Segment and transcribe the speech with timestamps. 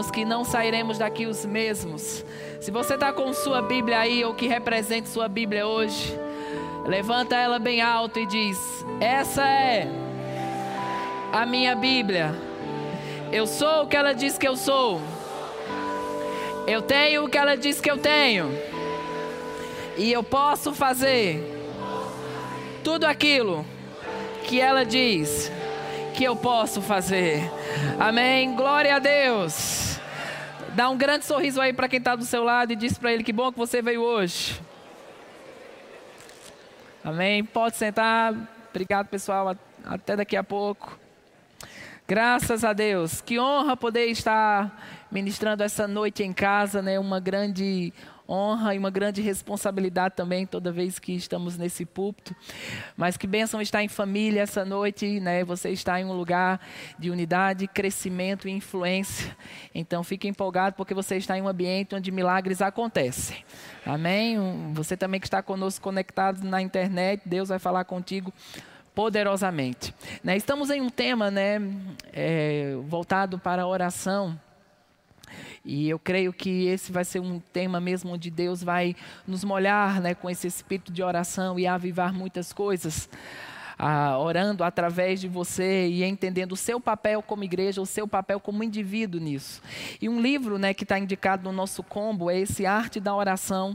[0.00, 2.24] sabemos que não sairemos daqui os mesmos.
[2.60, 6.18] Se você está com sua Bíblia aí, ou que represente sua Bíblia hoje,
[6.86, 8.58] levanta ela bem alto e diz:
[9.00, 9.88] Essa é
[11.32, 12.34] a minha Bíblia.
[13.30, 15.00] Eu sou o que ela diz que eu sou.
[16.66, 18.50] Eu tenho o que ela diz que eu tenho.
[19.96, 21.42] E eu posso fazer
[22.82, 23.66] tudo aquilo
[24.44, 25.52] que ela diz
[26.14, 27.50] que eu posso fazer.
[27.98, 28.54] Amém.
[28.54, 29.89] Glória a Deus.
[30.80, 33.22] Dá um grande sorriso aí para quem está do seu lado e diz para ele
[33.22, 34.58] que bom que você veio hoje.
[37.04, 37.44] Amém.
[37.44, 38.32] Pode sentar.
[38.70, 39.54] Obrigado, pessoal.
[39.84, 40.98] Até daqui a pouco.
[42.08, 43.20] Graças a Deus.
[43.20, 46.98] Que honra poder estar ministrando essa noite em casa, né?
[46.98, 47.92] Uma grande
[48.30, 52.34] honra e uma grande responsabilidade também toda vez que estamos nesse púlpito.
[52.96, 55.44] Mas que bênção estar em família essa noite, né?
[55.44, 56.60] Você está em um lugar
[56.98, 59.36] de unidade, crescimento e influência.
[59.74, 63.44] Então fique empolgado porque você está em um ambiente onde milagres acontecem.
[63.84, 64.38] Amém?
[64.72, 68.32] Você também que está conosco conectado na internet, Deus vai falar contigo
[68.94, 69.94] poderosamente.
[70.22, 70.36] Né?
[70.36, 71.60] Estamos em um tema né,
[72.12, 74.38] é, voltado para a oração.
[75.64, 80.00] E eu creio que esse vai ser um tema mesmo onde Deus vai nos molhar
[80.00, 83.08] né, com esse espírito de oração e avivar muitas coisas
[83.82, 88.38] ah, orando através de você e entendendo o seu papel como igreja, o seu papel
[88.38, 89.62] como indivíduo nisso.
[90.02, 93.74] E um livro né, que está indicado no nosso combo é esse Arte da Oração.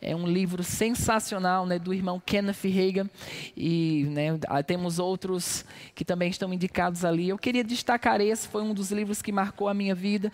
[0.00, 3.08] É um livro sensacional né, do irmão Kenneth Reagan.
[3.56, 7.30] E né, temos outros que também estão indicados ali.
[7.30, 10.30] Eu queria destacar esse, foi um dos livros que marcou a minha vida.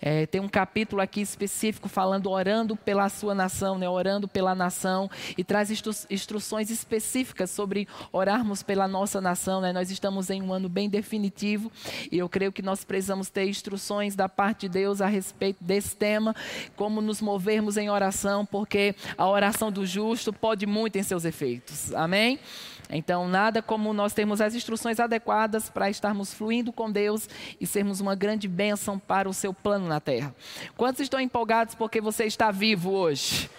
[0.00, 5.10] É, tem um capítulo aqui específico falando orando pela sua nação, né, orando pela nação,
[5.36, 9.72] e traz instru instruções específicas sobre orarmos orarmos pela nossa nação, né?
[9.72, 11.70] nós estamos em um ano bem definitivo
[12.10, 15.96] e eu creio que nós precisamos ter instruções da parte de Deus a respeito desse
[15.96, 16.34] tema,
[16.76, 21.92] como nos movermos em oração, porque a oração do justo pode muito em seus efeitos.
[21.94, 22.38] Amém?
[22.90, 27.28] Então, nada como nós termos as instruções adequadas para estarmos fluindo com Deus
[27.60, 30.34] e sermos uma grande bênção para o seu plano na terra.
[30.76, 33.50] Quantos estão empolgados porque você está vivo hoje?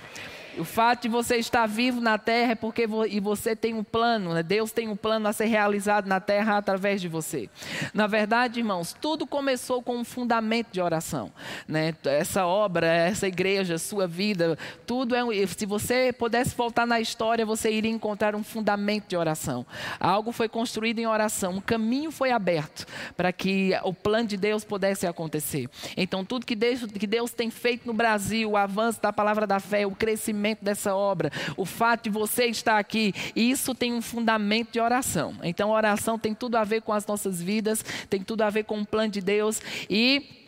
[0.57, 3.83] O fato de você estar vivo na terra é porque vo, e você tem um
[3.83, 4.41] plano, né?
[4.41, 7.49] Deus tem um plano a ser realizado na terra através de você.
[7.93, 11.31] Na verdade, irmãos, tudo começou com um fundamento de oração.
[11.67, 11.93] Né?
[12.05, 15.21] Essa obra, essa igreja, sua vida, tudo é.
[15.47, 19.65] Se você pudesse voltar na história, você iria encontrar um fundamento de oração.
[19.99, 22.85] Algo foi construído em oração, um caminho foi aberto
[23.17, 25.69] para que o plano de Deus pudesse acontecer.
[25.97, 29.59] Então, tudo que Deus, que Deus tem feito no Brasil, o avanço da palavra da
[29.59, 34.73] fé, o crescimento, dessa obra, o fato de você estar aqui, isso tem um fundamento
[34.73, 35.35] de oração.
[35.41, 38.79] Então, oração tem tudo a ver com as nossas vidas, tem tudo a ver com
[38.79, 40.44] o plano de Deus e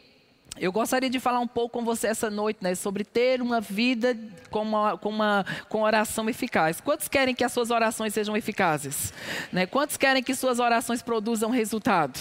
[0.60, 4.18] eu gostaria de falar um pouco com você essa noite, né, sobre ter uma vida
[4.50, 6.82] com uma, com uma com oração eficaz.
[6.82, 9.14] Quantos querem que as suas orações sejam eficazes?
[9.52, 9.66] Né?
[9.66, 12.20] Quantos querem que suas orações produzam resultado?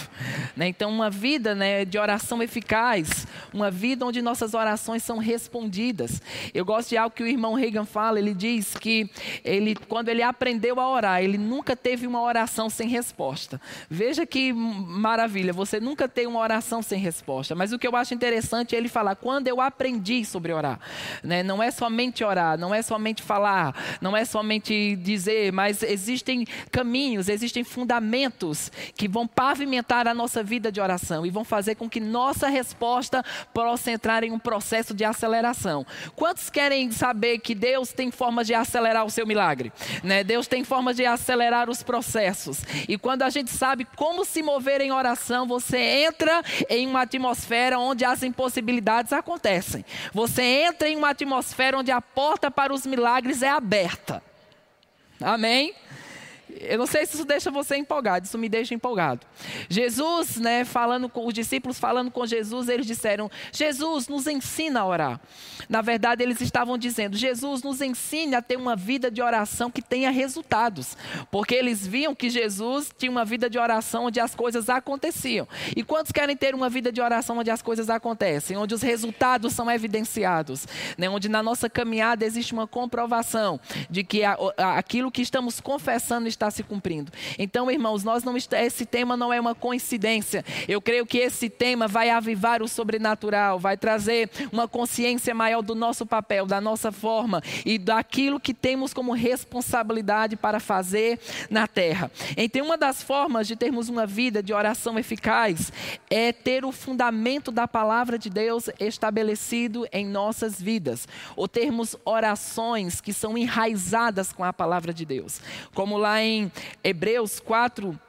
[0.55, 0.67] Né?
[0.67, 6.21] Então, uma vida né, de oração eficaz, uma vida onde nossas orações são respondidas.
[6.53, 8.19] Eu gosto de algo que o irmão Reagan fala.
[8.19, 9.09] Ele diz que
[9.43, 13.59] ele, quando ele aprendeu a orar, ele nunca teve uma oração sem resposta.
[13.89, 15.53] Veja que maravilha.
[15.53, 17.55] Você nunca tem uma oração sem resposta.
[17.55, 20.79] Mas o que eu acho interessante interessante ele falar, quando eu aprendi sobre orar.
[21.23, 21.43] Né?
[21.43, 27.29] Não é somente orar, não é somente falar, não é somente dizer, mas existem caminhos,
[27.29, 31.99] existem fundamentos que vão pavimentar a nossa vida de oração e vão fazer com que
[31.99, 33.23] nossa resposta
[33.53, 35.85] possa entrar em um processo de aceleração.
[36.15, 39.71] Quantos querem saber que Deus tem formas de acelerar o seu milagre?
[40.03, 40.23] Né?
[40.23, 42.61] Deus tem formas de acelerar os processos.
[42.89, 47.79] E quando a gente sabe como se mover em oração, você entra em uma atmosfera
[47.79, 49.85] onde as impossibilidades acontecem.
[50.13, 54.21] Você entra em uma atmosfera onde a porta para os milagres é aberta.
[55.21, 55.73] Amém?
[56.61, 59.25] Eu não sei se isso deixa você empolgado, isso me deixa empolgado.
[59.69, 64.85] Jesus, né, falando com os discípulos, falando com Jesus, eles disseram: Jesus, nos ensina a
[64.85, 65.21] orar.
[65.69, 69.81] Na verdade, eles estavam dizendo: Jesus, nos ensine a ter uma vida de oração que
[69.81, 70.97] tenha resultados.
[71.31, 75.47] Porque eles viam que Jesus tinha uma vida de oração onde as coisas aconteciam.
[75.75, 79.53] E quantos querem ter uma vida de oração onde as coisas acontecem, onde os resultados
[79.53, 80.67] são evidenciados,
[80.97, 83.59] né, onde na nossa caminhada existe uma comprovação
[83.89, 87.11] de que a, a, aquilo que estamos confessando está está se cumprindo.
[87.37, 90.43] Então, irmãos, nós não esse tema não é uma coincidência.
[90.67, 95.75] Eu creio que esse tema vai avivar o sobrenatural, vai trazer uma consciência maior do
[95.75, 102.11] nosso papel, da nossa forma e daquilo que temos como responsabilidade para fazer na terra.
[102.35, 105.71] Então, uma das formas de termos uma vida de oração eficaz
[106.09, 113.01] é ter o fundamento da palavra de Deus estabelecido em nossas vidas, ou termos orações
[113.01, 115.41] que são enraizadas com a palavra de Deus.
[115.73, 116.36] Como lá em
[116.83, 117.99] Hebreus 4,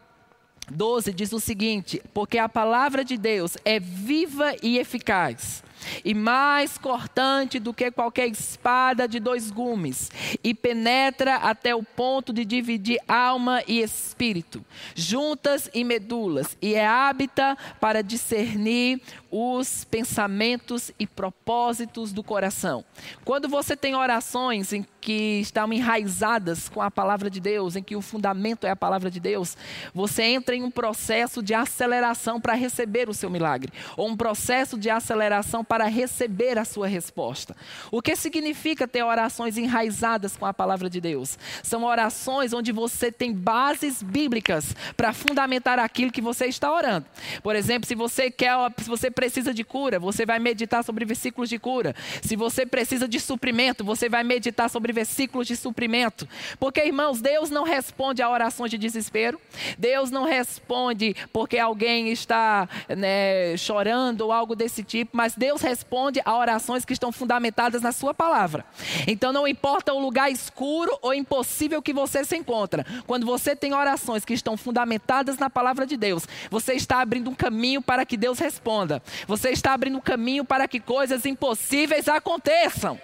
[0.70, 5.62] 12 diz o seguinte: Porque a palavra de Deus é viva e eficaz
[6.04, 10.10] e mais cortante do que qualquer espada de dois gumes,
[10.42, 14.64] e penetra até o ponto de dividir alma e espírito,
[14.94, 22.84] juntas e medulas, e é hábita para discernir os pensamentos e propósitos do coração.
[23.24, 27.96] Quando você tem orações em que estão enraizadas com a palavra de Deus, em que
[27.96, 29.56] o fundamento é a palavra de Deus,
[29.94, 34.78] você entra em um processo de aceleração para receber o seu milagre, ou um processo
[34.78, 37.54] de aceleração para receber a sua resposta.
[37.90, 41.38] O que significa ter orações enraizadas com a palavra de Deus?
[41.62, 47.06] São orações onde você tem bases bíblicas para fundamentar aquilo que você está orando.
[47.42, 51.48] Por exemplo, se você quer, se você precisa de cura, você vai meditar sobre versículos
[51.48, 51.94] de cura.
[52.22, 56.26] Se você precisa de suprimento, você vai meditar sobre versículos de suprimento.
[56.58, 59.40] Porque, irmãos, Deus não responde a orações de desespero.
[59.76, 65.62] Deus não responde porque alguém está né, chorando ou algo desse tipo, mas Deus Deus
[65.62, 68.64] responde a orações que estão fundamentadas na Sua palavra.
[69.06, 73.74] Então, não importa o lugar escuro ou impossível que você se encontra, quando você tem
[73.74, 78.16] orações que estão fundamentadas na palavra de Deus, você está abrindo um caminho para que
[78.16, 79.02] Deus responda.
[79.26, 82.98] Você está abrindo um caminho para que coisas impossíveis aconteçam.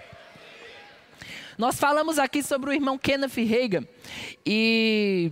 [1.59, 3.85] Nós falamos aqui sobre o irmão Kenneth Reagan
[4.45, 5.31] e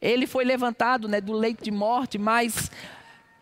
[0.00, 2.70] ele foi levantado né, do leito de morte, mas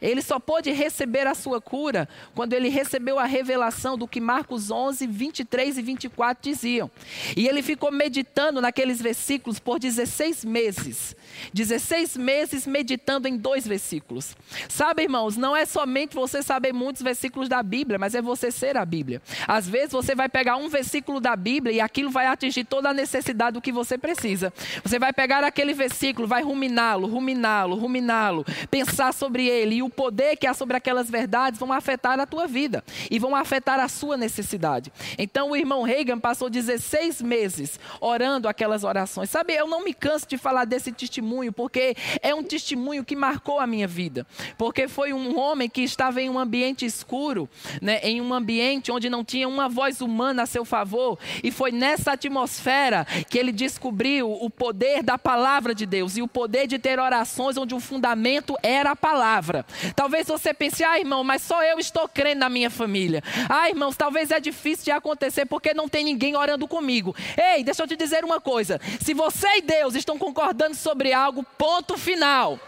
[0.01, 4.71] ele só pôde receber a sua cura quando ele recebeu a revelação do que Marcos
[4.71, 6.91] 11, 23 e 24 diziam.
[7.37, 11.17] E ele ficou meditando naqueles versículos por 16 meses.
[11.53, 14.37] 16 meses meditando em dois versículos.
[14.69, 18.77] Sabe, irmãos, não é somente você saber muitos versículos da Bíblia, mas é você ser
[18.77, 19.23] a Bíblia.
[19.49, 22.95] Às vezes você vai pegar um versículo da Bíblia e aquilo vai atingir toda a
[22.95, 24.53] necessidade do que você precisa.
[24.85, 30.47] Você vai pegar aquele versículo, vai ruminá-lo, ruminá-lo, ruminá-lo, pensar sobre ele o poder que
[30.47, 34.93] há sobre aquelas verdades vão afetar a tua vida e vão afetar a sua necessidade.
[35.17, 39.31] Então o irmão Reagan passou 16 meses orando aquelas orações.
[39.31, 43.61] Sabe, eu não me canso de falar desse testemunho, porque é um testemunho que marcou
[43.61, 44.27] a minha vida.
[44.59, 47.49] Porque foi um homem que estava em um ambiente escuro,
[47.81, 51.71] né, em um ambiente onde não tinha uma voz humana a seu favor, e foi
[51.71, 56.79] nessa atmosfera que ele descobriu o poder da palavra de Deus e o poder de
[56.79, 59.65] ter orações onde o fundamento era a palavra.
[59.95, 63.23] Talvez você pense, ah, irmão, mas só eu estou crendo na minha família.
[63.49, 67.15] Ah, irmãos, talvez é difícil de acontecer porque não tem ninguém orando comigo.
[67.37, 71.43] Ei, deixa eu te dizer uma coisa: se você e Deus estão concordando sobre algo,
[71.57, 72.59] ponto final.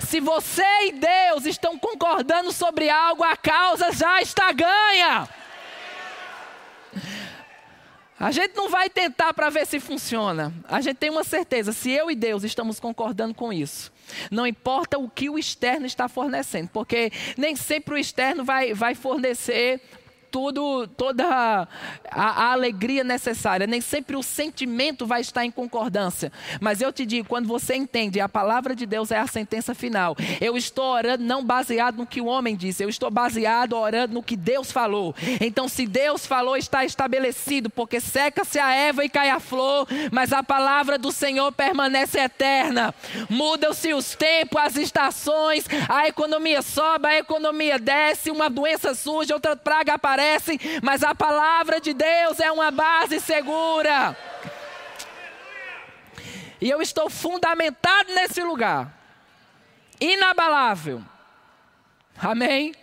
[0.00, 5.28] Se você e Deus estão concordando sobre algo, a causa já está ganha.
[8.20, 10.52] A gente não vai tentar para ver se funciona.
[10.68, 13.92] A gente tem uma certeza, se eu e Deus estamos concordando com isso,
[14.30, 18.94] não importa o que o externo está fornecendo, porque nem sempre o externo vai, vai
[18.94, 19.80] fornecer
[20.30, 21.66] tudo, toda a,
[22.10, 23.66] a, alegria necessária.
[23.66, 26.32] Nem sempre o sentimento vai estar em concordância.
[26.60, 30.16] Mas eu te digo, quando você entende, a palavra de Deus é a sentença final.
[30.40, 34.22] Eu estou orando não baseado no que o homem disse, eu estou baseado orando no
[34.22, 35.14] que Deus falou.
[35.40, 40.32] Então, se Deus falou, está estabelecido, porque seca-se a erva e cai a flor, mas
[40.32, 42.94] a palavra do Senhor permanece eterna.
[43.28, 49.56] Mudam-se os tempos, as estações, a economia sobe, a economia desce, uma doença surge, outra
[49.56, 50.18] praga aparece
[50.82, 54.16] mas a palavra de Deus é uma base segura.
[56.60, 58.92] E eu estou fundamentado nesse lugar,
[60.00, 61.02] inabalável.
[62.20, 62.74] Amém?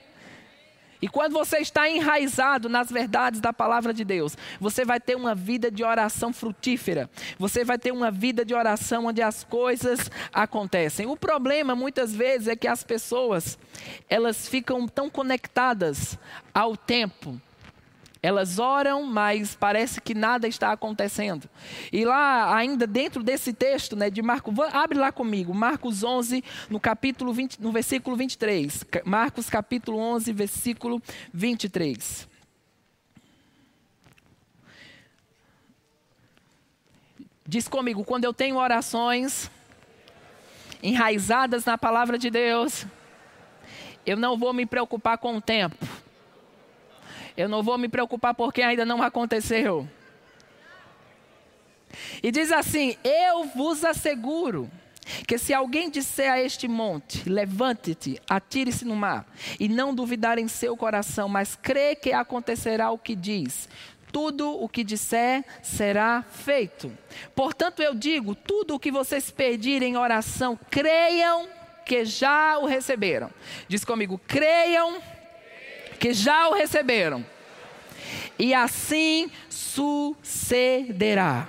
[1.06, 5.36] E quando você está enraizado nas verdades da palavra de Deus, você vai ter uma
[5.36, 7.08] vida de oração frutífera.
[7.38, 11.06] Você vai ter uma vida de oração onde as coisas acontecem.
[11.06, 13.56] O problema muitas vezes é que as pessoas,
[14.10, 16.18] elas ficam tão conectadas
[16.52, 17.40] ao tempo,
[18.26, 21.48] elas oram, mas parece que nada está acontecendo.
[21.94, 26.80] E lá, ainda dentro desse texto né, de Marcos, abre lá comigo, Marcos 11, no
[26.80, 28.84] capítulo 20, no versículo 23.
[29.06, 31.00] Marcos capítulo 11, versículo
[31.32, 32.28] 23.
[37.48, 39.52] Diz comigo, quando eu tenho orações
[40.82, 42.88] enraizadas na palavra de Deus,
[44.04, 46.05] eu não vou me preocupar com o tempo.
[47.38, 49.88] Eu não vou me preocupar porque ainda não aconteceu.
[52.22, 54.70] E diz assim: Eu vos asseguro
[55.28, 59.26] que se alguém disser a este monte, levante-te, atire-se no mar,
[59.60, 63.70] e não duvidar em seu coração, mas crê que acontecerá o que diz,
[64.12, 66.92] tudo o que disser será feito.
[67.36, 71.48] Portanto, eu digo: tudo o que vocês pedirem em oração, creiam
[71.86, 73.30] que já o receberam.
[73.68, 75.02] Diz comigo: creiam
[76.00, 77.26] que já o receberam.
[78.38, 81.48] E assim sucederá.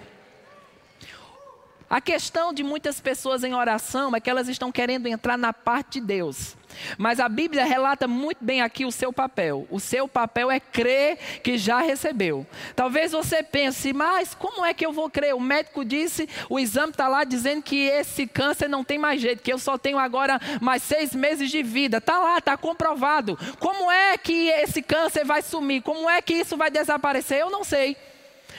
[1.88, 6.00] A questão de muitas pessoas em oração é que elas estão querendo entrar na parte
[6.00, 6.56] de Deus.
[6.98, 9.68] Mas a Bíblia relata muito bem aqui o seu papel.
[9.70, 12.44] O seu papel é crer que já recebeu.
[12.74, 15.34] Talvez você pense, mas como é que eu vou crer?
[15.34, 19.42] O médico disse, o exame está lá dizendo que esse câncer não tem mais jeito,
[19.42, 21.98] que eu só tenho agora mais seis meses de vida.
[21.98, 23.38] Está lá, está comprovado.
[23.60, 25.82] Como é que esse câncer vai sumir?
[25.82, 27.38] Como é que isso vai desaparecer?
[27.38, 27.96] Eu não sei.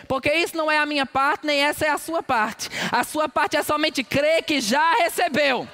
[0.07, 2.69] Porque isso não é a minha parte, nem essa é a sua parte.
[2.91, 5.67] A sua parte é somente crer que já recebeu.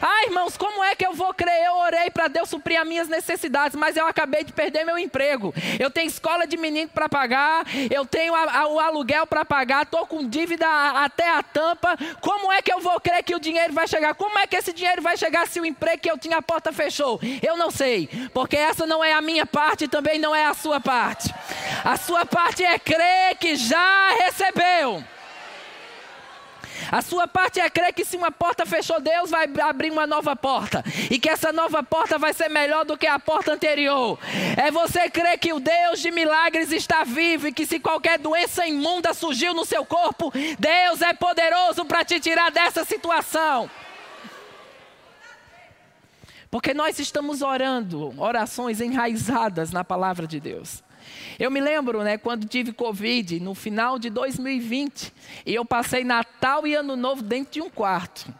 [0.00, 1.64] Ah, irmãos, como é que eu vou crer?
[1.64, 5.54] Eu orei para Deus suprir as minhas necessidades, mas eu acabei de perder meu emprego.
[5.78, 9.82] Eu tenho escola de menino para pagar, eu tenho a, a, o aluguel para pagar,
[9.82, 11.96] estou com dívida a, até a tampa.
[12.20, 14.14] Como é que eu vou crer que o dinheiro vai chegar?
[14.14, 16.72] Como é que esse dinheiro vai chegar se o emprego que eu tinha a porta
[16.72, 17.20] fechou?
[17.42, 20.54] Eu não sei, porque essa não é a minha parte e também não é a
[20.54, 21.32] sua parte.
[21.84, 25.02] A sua parte é crer que já recebeu.
[26.90, 30.34] A sua parte é crer que se uma porta fechou, Deus vai abrir uma nova
[30.34, 30.84] porta.
[31.10, 34.18] E que essa nova porta vai ser melhor do que a porta anterior.
[34.56, 38.66] É você crer que o Deus de milagres está vivo e que se qualquer doença
[38.66, 43.70] imunda surgiu no seu corpo, Deus é poderoso para te tirar dessa situação.
[46.50, 50.84] Porque nós estamos orando orações enraizadas na palavra de Deus.
[51.38, 55.12] Eu me lembro, né, quando tive Covid, no final de 2020,
[55.44, 58.32] e eu passei Natal e Ano Novo dentro de um quarto.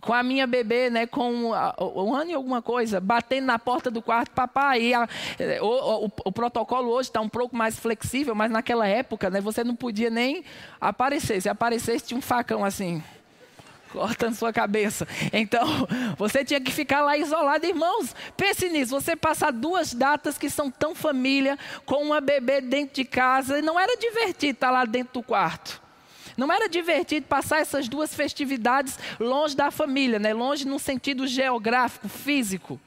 [0.00, 4.02] Com a minha bebê, né, com um ano e alguma coisa, batendo na porta do
[4.02, 4.92] quarto, papai.
[4.92, 5.08] A,
[5.60, 9.64] o, o, o, protocolo hoje está um pouco mais flexível, mas naquela época, né, você
[9.64, 10.44] não podia nem
[10.80, 11.40] aparecer.
[11.40, 13.02] Se aparecesse, tinha um facão assim
[13.88, 15.06] cortando sua cabeça.
[15.32, 15.66] Então,
[16.16, 18.14] você tinha que ficar lá isolado, irmãos.
[18.36, 23.04] Pense nisso, você passar duas datas que são tão família, com uma bebê dentro de
[23.04, 25.80] casa, não era divertido estar lá dentro do quarto.
[26.36, 30.32] Não era divertido passar essas duas festividades longe da família, né?
[30.32, 32.80] longe no sentido geográfico, físico.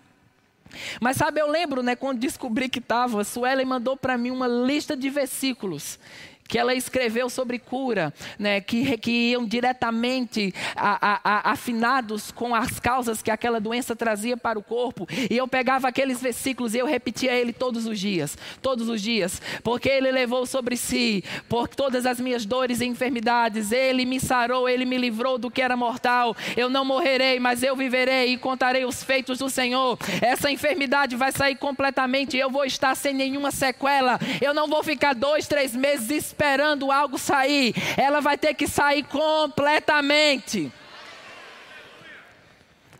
[1.01, 4.96] Mas sabe, eu lembro, né, quando descobri que estava, Suelen mandou para mim uma lista
[4.96, 6.00] de versículos
[6.48, 12.53] que ela escreveu sobre cura, né, que, que iam diretamente a, a, a, afinados com
[12.53, 15.07] as causas que aquela doença trazia para o corpo.
[15.29, 19.41] E eu pegava aqueles versículos e eu repetia ele todos os dias, todos os dias,
[19.63, 24.67] porque ele levou sobre si por todas as minhas dores e enfermidades, ele me sarou,
[24.67, 26.36] ele me livrou do que era mortal.
[26.57, 29.98] Eu não morrerei, mas eu viverei e contarei os feitos do Senhor.
[30.21, 34.19] Essa enfermidade vai sair completamente, eu vou estar sem nenhuma sequela.
[34.41, 39.04] Eu não vou ficar dois, três meses esperando algo sair, ela vai ter que sair
[39.04, 40.72] completamente.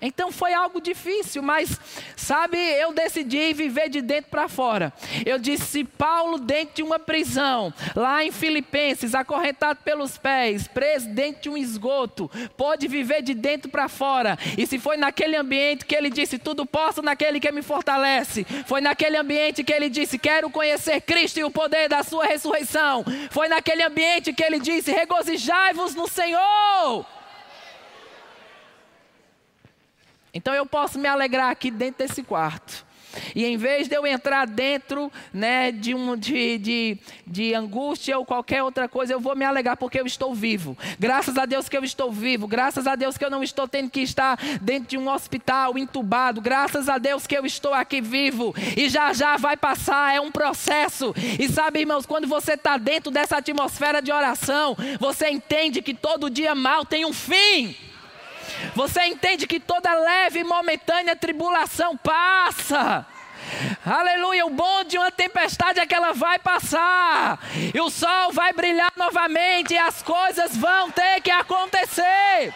[0.02, 1.80] Então foi algo difícil, mas
[2.16, 4.92] sabe, eu decidi viver de dentro para fora.
[5.26, 11.44] Eu disse: Paulo, dentro de uma prisão, lá em Filipenses, acorrentado pelos pés, preso dentro
[11.44, 14.38] de um esgoto, pode viver de dentro para fora.
[14.58, 18.44] E se foi naquele ambiente que ele disse: Tudo posso naquele que me fortalece.
[18.66, 23.06] Foi naquele ambiente que ele disse: Quero conhecer Cristo e o poder da Sua ressurreição.
[23.30, 27.06] Foi naquele ambiente que ele disse: Regozijai-vos no Senhor.
[30.34, 32.86] Então eu posso me alegrar aqui dentro desse quarto.
[33.36, 38.26] E em vez de eu entrar dentro né, de, um, de, de, de angústia ou
[38.26, 40.78] qualquer outra coisa, eu vou me alegrar porque eu estou vivo.
[41.00, 42.48] Graças a Deus que eu estou vivo.
[42.48, 46.42] Graças a Deus que eu não estou tendo que estar dentro de um hospital entubado.
[46.42, 48.54] Graças a Deus que eu estou aqui vivo.
[48.78, 51.14] E já já vai passar, é um processo.
[51.40, 56.30] E sabe, irmãos, quando você está dentro dessa atmosfera de oração, você entende que todo
[56.30, 57.76] dia mal tem um fim.
[58.76, 63.06] Você entende que toda leve e momentânea tribulação passa.
[63.86, 67.40] Aleluia, o bom de uma tempestade é que ela vai passar,
[67.74, 72.54] e o sol vai brilhar novamente, e as coisas vão ter que acontecer.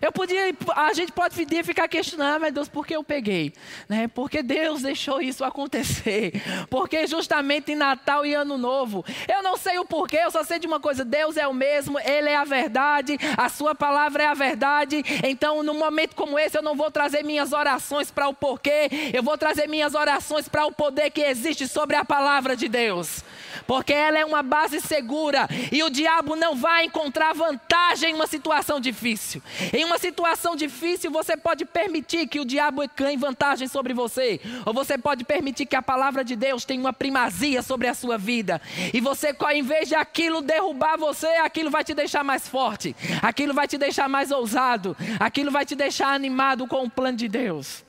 [0.00, 3.52] Eu podia, a gente pode ficar questionando, ah, mas Deus, por que eu peguei?
[3.88, 4.08] Né?
[4.08, 6.32] Porque Deus deixou isso acontecer.
[6.68, 9.04] Porque justamente em Natal e Ano Novo.
[9.28, 11.98] Eu não sei o porquê, eu só sei de uma coisa: Deus é o mesmo,
[12.00, 15.02] Ele é a verdade, a Sua palavra é a verdade.
[15.24, 19.22] Então, num momento como esse, eu não vou trazer minhas orações para o porquê, eu
[19.22, 23.22] vou trazer minhas orações para o poder que existe sobre a palavra de Deus.
[23.66, 28.26] Porque ela é uma base segura e o diabo não vai encontrar vantagem em uma
[28.26, 29.42] situação difícil.
[29.72, 34.72] Em uma situação difícil, você pode permitir que o diabo ganhe vantagem sobre você, ou
[34.72, 38.60] você pode permitir que a palavra de Deus tenha uma primazia sobre a sua vida.
[38.94, 43.52] E você, em vez de aquilo derrubar você, aquilo vai te deixar mais forte, aquilo
[43.52, 47.84] vai te deixar mais ousado, aquilo vai te deixar animado com o plano de Deus.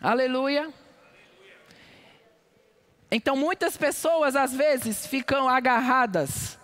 [0.00, 0.68] Aleluia.
[3.10, 6.58] Então muitas pessoas às vezes ficam agarradas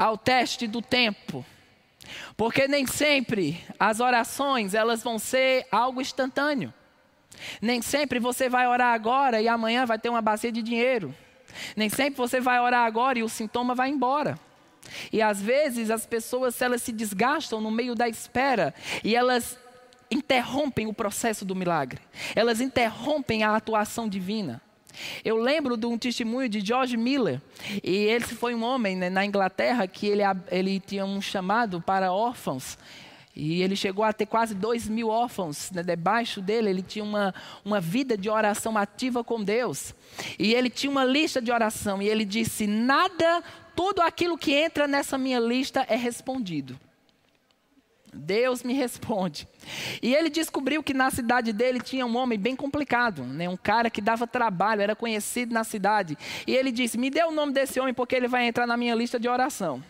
[0.00, 1.44] ao teste do tempo.
[2.34, 6.72] Porque nem sempre as orações elas vão ser algo instantâneo.
[7.60, 11.14] Nem sempre você vai orar agora e amanhã vai ter uma bacia de dinheiro.
[11.76, 14.38] Nem sempre você vai orar agora e o sintoma vai embora.
[15.12, 19.58] E às vezes as pessoas elas se desgastam no meio da espera e elas
[20.10, 22.00] interrompem o processo do milagre.
[22.34, 24.62] Elas interrompem a atuação divina.
[25.24, 27.40] Eu lembro de um testemunho de George Miller,
[27.82, 32.12] e ele foi um homem né, na Inglaterra que ele, ele tinha um chamado para
[32.12, 32.78] órfãos.
[33.34, 36.68] E ele chegou a ter quase dois mil órfãos né, debaixo dele.
[36.68, 39.94] Ele tinha uma, uma vida de oração ativa com Deus.
[40.38, 42.02] E ele tinha uma lista de oração.
[42.02, 43.42] E ele disse: Nada,
[43.76, 46.78] tudo aquilo que entra nessa minha lista é respondido.
[48.12, 49.46] Deus me responde.
[50.02, 53.48] E ele descobriu que na cidade dele tinha um homem bem complicado, né?
[53.48, 56.18] um cara que dava trabalho, era conhecido na cidade.
[56.46, 58.94] E ele disse: Me dê o nome desse homem porque ele vai entrar na minha
[58.94, 59.82] lista de oração.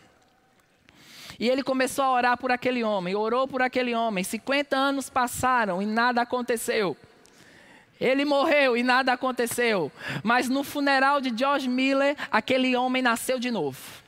[1.39, 4.23] E ele começou a orar por aquele homem, orou por aquele homem.
[4.23, 6.95] 50 anos passaram e nada aconteceu.
[7.99, 9.91] Ele morreu e nada aconteceu.
[10.23, 14.00] Mas no funeral de George Miller, aquele homem nasceu de novo.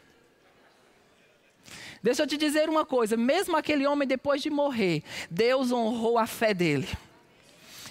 [2.03, 6.27] Deixa eu te dizer uma coisa: mesmo aquele homem, depois de morrer, Deus honrou a
[6.27, 6.89] fé dele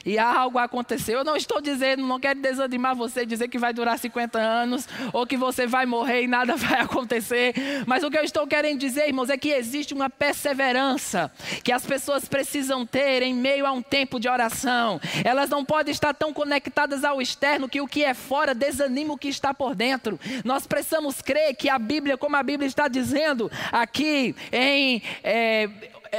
[0.05, 1.19] e algo aconteceu.
[1.19, 5.25] Eu não estou dizendo, não quero desanimar você, dizer que vai durar 50 anos ou
[5.25, 7.53] que você vai morrer e nada vai acontecer.
[7.85, 11.31] Mas o que eu estou querendo dizer, irmãos, é que existe uma perseverança
[11.63, 14.99] que as pessoas precisam ter em meio a um tempo de oração.
[15.23, 19.17] Elas não podem estar tão conectadas ao externo que o que é fora desanima o
[19.17, 20.19] que está por dentro.
[20.43, 25.69] Nós precisamos crer que a Bíblia, como a Bíblia está dizendo aqui em é,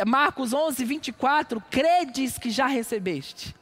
[0.07, 3.55] Marcos 11, 24, credes que já recebeste.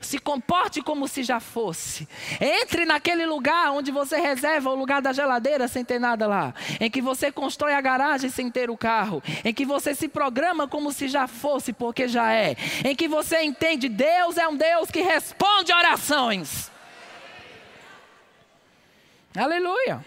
[0.00, 2.06] Se comporte como se já fosse.
[2.40, 6.54] Entre naquele lugar onde você reserva o lugar da geladeira sem ter nada lá.
[6.78, 9.22] Em que você constrói a garagem sem ter o carro.
[9.44, 12.54] Em que você se programa como se já fosse, porque já é.
[12.84, 16.70] Em que você entende, Deus é um Deus que responde orações.
[19.34, 20.04] Aleluia.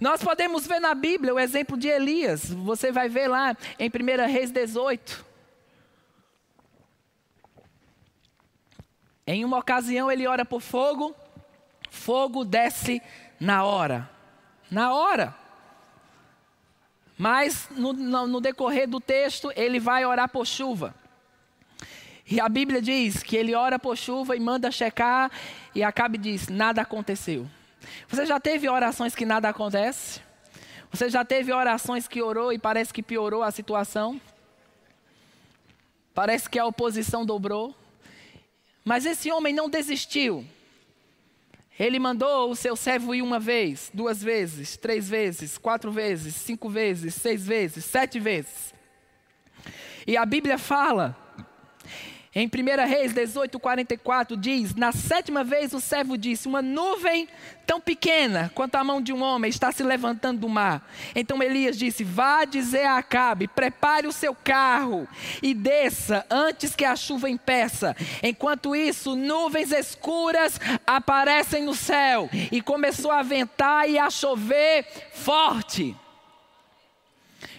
[0.00, 2.50] Nós podemos ver na Bíblia o exemplo de Elias.
[2.50, 5.31] Você vai ver lá em 1 Reis 18.
[9.32, 11.16] Em uma ocasião ele ora por fogo,
[11.88, 13.00] fogo desce
[13.40, 14.10] na hora.
[14.70, 15.34] Na hora.
[17.16, 20.94] Mas no, no, no, decorrer do texto ele vai orar por chuva.
[22.30, 25.30] E a Bíblia diz que ele ora por chuva e manda checar
[25.74, 27.48] e acaba e diz: nada aconteceu.
[28.08, 30.20] Você já teve orações que nada acontece?
[30.90, 34.20] Você já teve orações que orou e parece que piorou a situação?
[36.12, 37.74] Parece que a oposição dobrou?
[38.84, 40.44] Mas esse homem não desistiu.
[41.78, 46.68] Ele mandou o seu servo ir uma vez, duas vezes, três vezes, quatro vezes, cinco
[46.68, 48.74] vezes, seis vezes, sete vezes.
[50.06, 51.16] E a Bíblia fala
[52.34, 57.28] em 1 Reis 18, 44 diz: Na sétima vez o servo disse: Uma nuvem
[57.66, 60.90] tão pequena quanto a mão de um homem está se levantando do mar.
[61.14, 65.06] Então Elias disse: Vá dizer a Acabe: Prepare o seu carro
[65.42, 67.94] e desça antes que a chuva impeça.
[68.22, 75.94] Enquanto isso, nuvens escuras aparecem no céu e começou a ventar e a chover forte.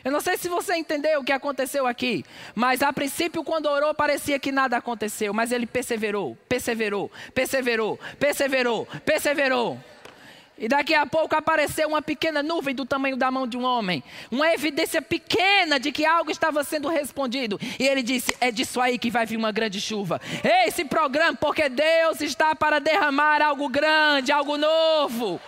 [0.03, 3.93] Eu não sei se você entendeu o que aconteceu aqui, mas a princípio, quando orou,
[3.93, 9.79] parecia que nada aconteceu, mas ele perseverou, perseverou, perseverou, perseverou, perseverou.
[10.57, 14.03] E daqui a pouco apareceu uma pequena nuvem do tamanho da mão de um homem,
[14.29, 17.59] uma evidência pequena de que algo estava sendo respondido.
[17.79, 20.21] E ele disse: É disso aí que vai vir uma grande chuva.
[20.65, 25.41] Esse programa, porque Deus está para derramar algo grande, algo novo.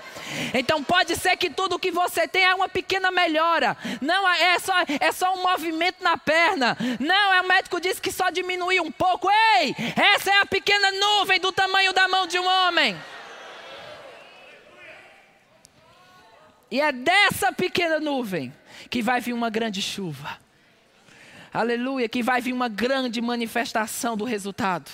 [0.54, 3.78] Então pode ser que tudo que você tem é uma pequena melhora.
[4.02, 6.78] Não é só, é só um movimento na perna.
[7.00, 9.30] Não, é o médico disse que só diminuiu um pouco.
[9.30, 12.96] Ei, essa é a pequena nuvem do tamanho da mão de um homem.
[16.70, 18.54] E é dessa pequena nuvem
[18.90, 20.38] que vai vir uma grande chuva.
[21.54, 24.92] Aleluia, que vai vir uma grande manifestação do resultado.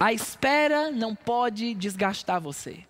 [0.00, 2.86] A espera não pode desgastar você.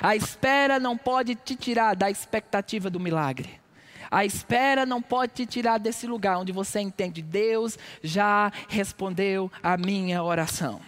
[0.00, 3.60] A espera não pode te tirar da expectativa do milagre.
[4.08, 9.76] A espera não pode te tirar desse lugar onde você entende: Deus já respondeu a
[9.76, 10.80] minha oração.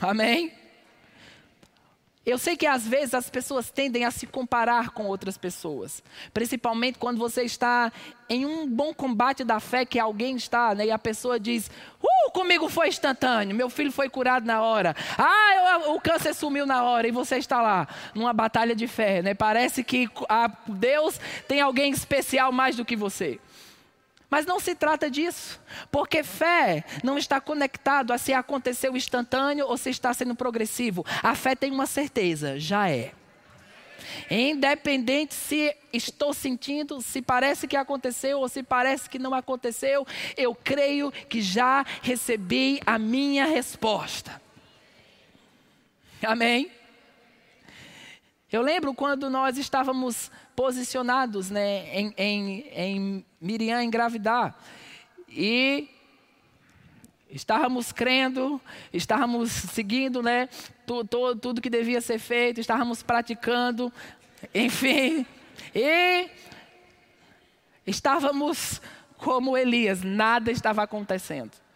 [0.00, 0.57] Amém?
[2.28, 6.02] Eu sei que às vezes as pessoas tendem a se comparar com outras pessoas,
[6.34, 7.90] principalmente quando você está
[8.28, 11.70] em um bom combate da fé que alguém está, né, e a pessoa diz:
[12.02, 14.94] "Uh, comigo foi instantâneo, meu filho foi curado na hora.
[15.16, 19.22] Ah, eu, o câncer sumiu na hora" e você está lá numa batalha de fé,
[19.22, 19.32] né?
[19.32, 20.06] Parece que
[20.66, 23.40] Deus tem alguém especial mais do que você.
[24.30, 25.60] Mas não se trata disso,
[25.90, 31.04] porque fé não está conectado a se aconteceu instantâneo ou se está sendo progressivo.
[31.22, 33.12] A fé tem uma certeza, já é.
[34.30, 40.54] Independente se estou sentindo, se parece que aconteceu ou se parece que não aconteceu, eu
[40.54, 44.40] creio que já recebi a minha resposta.
[46.22, 46.70] Amém?
[48.50, 54.56] Eu lembro quando nós estávamos posicionados né, em, em, em Miriam engravidar.
[55.28, 55.86] E
[57.30, 58.58] estávamos crendo,
[58.90, 60.48] estávamos seguindo né,
[60.86, 63.92] tu, tu, tudo que devia ser feito, estávamos praticando,
[64.54, 65.26] enfim.
[65.74, 66.30] E
[67.86, 68.80] estávamos
[69.18, 71.67] como Elias, nada estava acontecendo.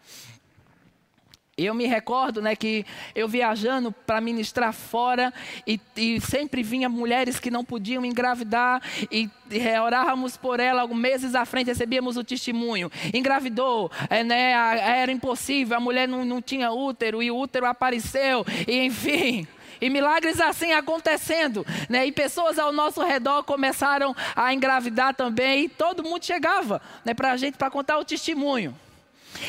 [1.55, 5.31] Eu me recordo né, que eu viajando para ministrar fora
[5.67, 11.35] e, e, sempre vinha mulheres que não podiam engravidar e, e orávamos por ela, meses
[11.35, 12.91] à frente recebíamos o testemunho.
[13.13, 18.43] Engravidou, é, né, era impossível, a mulher não, não tinha útero e o útero apareceu,
[18.67, 19.47] e, enfim.
[19.79, 22.05] E milagres assim acontecendo, né?
[22.07, 27.31] E pessoas ao nosso redor começaram a engravidar também, e todo mundo chegava né, para
[27.31, 28.75] a gente para contar o testemunho.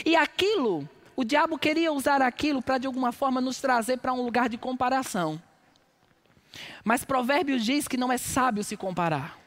[0.04, 0.86] E aquilo
[1.16, 4.56] o diabo queria usar aquilo para de alguma forma nos trazer para um lugar de
[4.56, 5.40] comparação.
[6.84, 9.38] Mas Provérbios diz que não é sábio se comparar.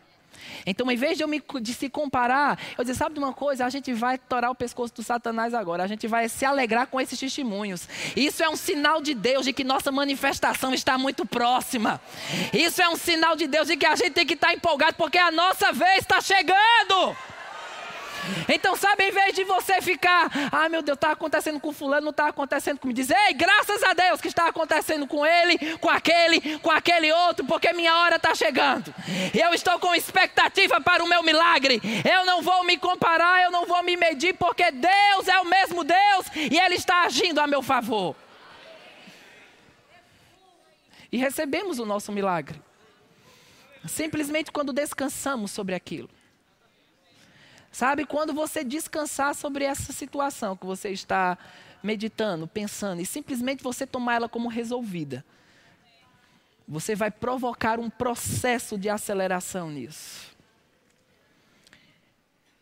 [0.66, 3.66] Então, em vez de, eu me, de se comparar, eu dizer, sabe de uma coisa?
[3.66, 5.84] A gente vai torar o pescoço do Satanás agora.
[5.84, 7.88] A gente vai se alegrar com esses testemunhos.
[8.16, 12.02] Isso é um sinal de Deus de que nossa manifestação está muito próxima.
[12.54, 15.18] Isso é um sinal de Deus de que a gente tem que estar empolgado porque
[15.18, 17.16] a nossa vez está chegando.
[18.50, 22.12] Então, sabe, em vez de você ficar, ah, meu Deus, está acontecendo com fulano, não
[22.12, 22.96] está acontecendo comigo.
[22.96, 27.46] Diz, ei, graças a Deus que está acontecendo com ele, com aquele, com aquele outro,
[27.46, 28.94] porque minha hora está chegando.
[29.34, 31.82] Eu estou com expectativa para o meu milagre.
[32.10, 35.84] Eu não vou me comparar, eu não vou me medir, porque Deus é o mesmo
[35.84, 38.16] Deus e Ele está agindo a meu favor.
[41.12, 42.62] E recebemos o nosso milagre.
[43.88, 46.10] Simplesmente quando descansamos sobre aquilo.
[47.78, 51.38] Sabe, quando você descansar sobre essa situação que você está
[51.84, 55.24] meditando, pensando, e simplesmente você tomar ela como resolvida,
[56.68, 60.36] você vai provocar um processo de aceleração nisso.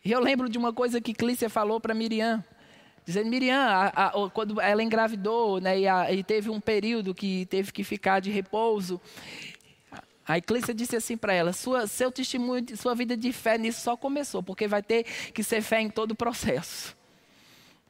[0.04, 2.44] E eu lembro de uma coisa que Clícia falou para Miriam.
[3.06, 7.46] Dizendo, Miriam, a, a, quando ela engravidou, né, e, a, e, teve um período que
[7.46, 9.00] teve que ficar de repouso,
[10.26, 13.96] a Eclícia disse assim para ela: sua, seu testemunho, sua vida de fé nisso só
[13.96, 16.96] começou, porque vai ter que ser fé em todo o processo.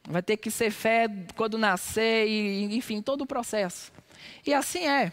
[0.08, 3.92] Vai ter que ser fé quando nascer, e, enfim, todo o processo.
[4.46, 5.12] E assim é.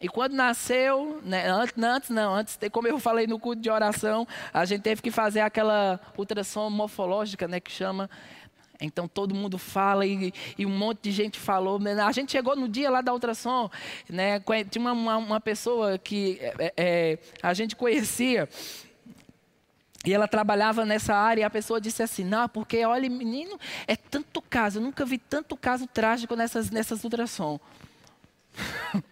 [0.00, 4.28] E quando nasceu, né, antes, antes não, antes, como eu falei no culto de oração,
[4.52, 8.08] a gente teve que fazer aquela ultrassom morfológica, né, que chama
[8.80, 11.78] então todo mundo fala e, e, um monte de gente falou.
[11.78, 12.00] Né?
[12.00, 13.68] A gente chegou no dia lá da ultrassom,
[14.08, 14.40] né?
[14.70, 18.48] tinha uma, uma, uma pessoa que é, é, a gente conhecia.
[20.06, 23.96] E ela trabalhava nessa área e a pessoa disse assim: Não, porque olha, menino, é
[23.96, 27.58] tanto caso, eu nunca vi tanto caso trágico nessas, nessas ultrassom.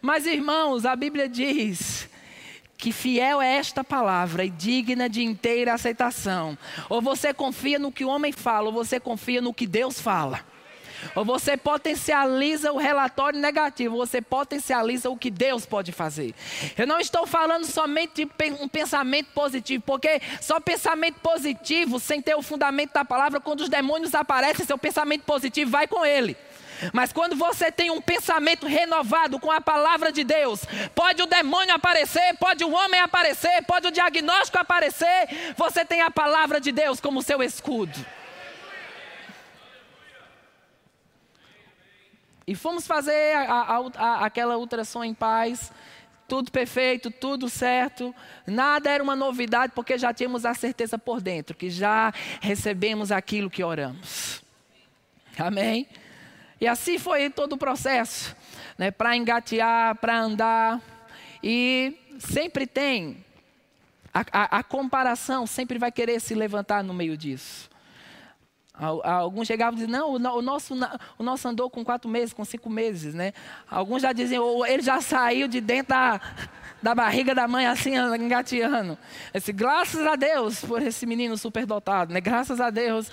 [0.00, 2.08] Mas irmãos, a Bíblia diz
[2.82, 6.58] que fiel é esta palavra e digna de inteira aceitação.
[6.88, 10.40] Ou você confia no que o homem fala, ou você confia no que Deus fala.
[11.14, 16.34] Ou você potencializa o relatório negativo, você potencializa o que Deus pode fazer.
[16.76, 22.34] Eu não estou falando somente de um pensamento positivo, porque só pensamento positivo, sem ter
[22.34, 26.36] o fundamento da palavra, quando os demônios aparecem, seu pensamento positivo vai com ele.
[26.92, 30.64] Mas quando você tem um pensamento renovado com a palavra de Deus,
[30.94, 36.10] pode o demônio aparecer, pode o homem aparecer, pode o diagnóstico aparecer, você tem a
[36.10, 37.98] palavra de Deus como seu escudo.
[42.46, 45.72] E fomos fazer a, a, a, aquela ultrassom em paz,
[46.26, 48.14] tudo perfeito, tudo certo,
[48.46, 53.50] nada era uma novidade, porque já tínhamos a certeza por dentro, que já recebemos aquilo
[53.50, 54.42] que oramos.
[55.38, 55.86] Amém?
[56.62, 58.36] E assim foi todo o processo,
[58.78, 60.80] né, para engatear, para andar.
[61.42, 63.16] E sempre tem,
[64.14, 67.68] a, a, a comparação sempre vai querer se levantar no meio disso.
[68.74, 70.74] Alguns chegavam e diziam, não, o nosso,
[71.18, 73.32] o nosso andou com quatro meses, com cinco meses, né?
[73.70, 76.20] Alguns já diziam, ele já saiu de dentro da,
[76.82, 78.98] da barriga da mãe assim, engateando.
[79.32, 82.20] Esse, graças a Deus por esse menino superdotado, né?
[82.20, 83.10] Graças a Deus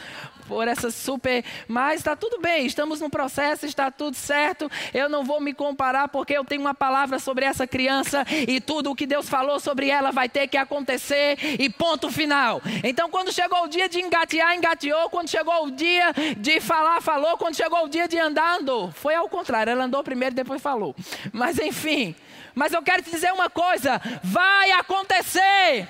[0.48, 1.46] por essa super.
[1.68, 4.70] Mas está tudo bem, estamos no processo, está tudo certo.
[4.92, 8.90] Eu não vou me comparar porque eu tenho uma palavra sobre essa criança e tudo
[8.90, 12.60] o que Deus falou sobre ela vai ter que acontecer e ponto final.
[12.84, 15.10] Então, quando chegou o dia de engatear, engateou.
[15.12, 17.38] Quando chegou o dia de falar, falou.
[17.38, 18.92] Quando chegou o dia de andar, andou.
[18.92, 20.96] Foi ao contrário, ela andou primeiro, depois falou.
[21.32, 22.16] Mas enfim.
[22.56, 25.88] Mas eu quero te dizer uma coisa: vai acontecer.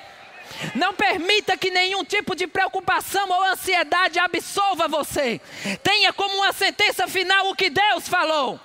[0.75, 5.39] Não permita que nenhum tipo de preocupação ou ansiedade absolva você.
[5.83, 8.59] Tenha como uma sentença final o que Deus falou.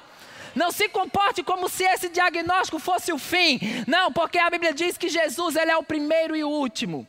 [0.54, 3.58] Não se comporte como se esse diagnóstico fosse o fim.
[3.86, 7.06] Não, porque a Bíblia diz que Jesus ele é o primeiro e o último.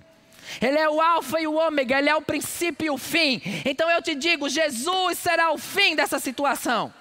[0.61, 3.41] Ele é o alfa e o ômega, ele é o princípio e o fim.
[3.65, 6.93] Então eu te digo, Jesus será o fim dessa situação.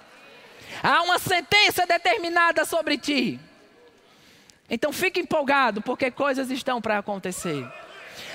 [0.83, 3.41] Há uma sentença determinada sobre ti.
[4.69, 7.67] Então fique empolgado, porque coisas estão para acontecer.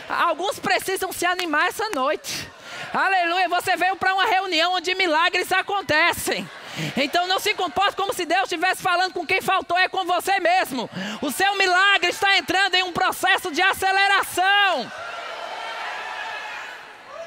[0.08, 2.50] Alguns precisam se animar essa noite.
[2.94, 6.50] Aleluia, você veio para uma reunião onde milagres acontecem.
[6.96, 10.40] Então não se comporte como se Deus estivesse falando com quem faltou, é com você
[10.40, 10.90] mesmo.
[11.22, 14.92] O seu milagre está entrando em um processo de aceleração.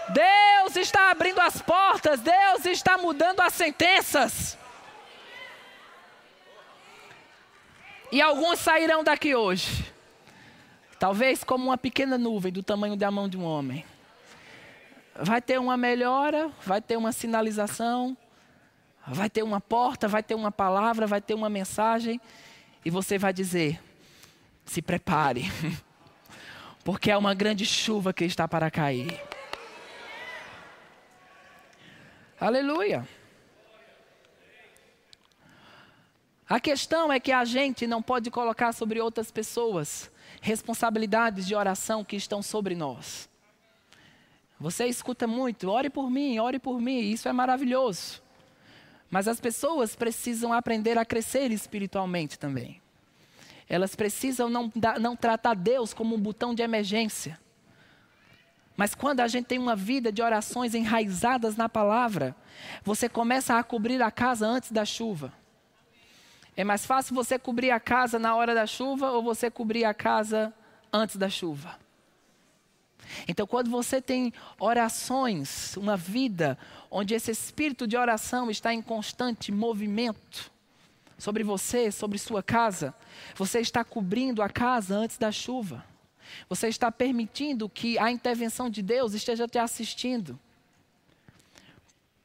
[0.09, 4.59] Deus está abrindo as portas, Deus está mudando as sentenças.
[8.11, 9.91] E alguns sairão daqui hoje,
[10.99, 13.87] talvez como uma pequena nuvem do tamanho da mão de um homem.
[15.15, 18.17] Vai ter uma melhora, vai ter uma sinalização,
[19.07, 22.21] vai ter uma porta, vai ter uma palavra, vai ter uma mensagem,
[22.85, 23.81] e você vai dizer:
[24.65, 25.45] se prepare,
[26.83, 29.21] porque é uma grande chuva que está para cair.
[32.41, 33.07] Aleluia.
[36.49, 42.05] A questão é que a gente não pode colocar sobre outras pessoas responsabilidades de oração
[42.05, 43.31] que estão sobre nós.
[44.63, 48.23] Você escuta muito, ore por mim, ore por mim, isso é maravilhoso.
[49.11, 52.81] Mas as pessoas precisam aprender a crescer espiritualmente também.
[53.69, 57.41] Elas precisam não, não tratar Deus como um botão de emergência.
[58.77, 62.33] Mas quando a gente tem uma vida de orações enraizadas na palavra,
[62.85, 65.33] você começa a cobrir a casa antes da chuva.
[66.57, 69.93] É mais fácil você cobrir a casa na hora da chuva ou você cobrir a
[69.93, 70.55] casa
[70.93, 71.83] antes da chuva?
[73.27, 76.59] Então, quando você tem orações, uma vida
[76.91, 80.51] onde esse espírito de oração está em constante movimento
[81.19, 82.95] sobre você, sobre sua casa,
[83.37, 85.85] você está cobrindo a casa antes da chuva.
[86.49, 90.39] Você está permitindo que a intervenção de Deus esteja te assistindo.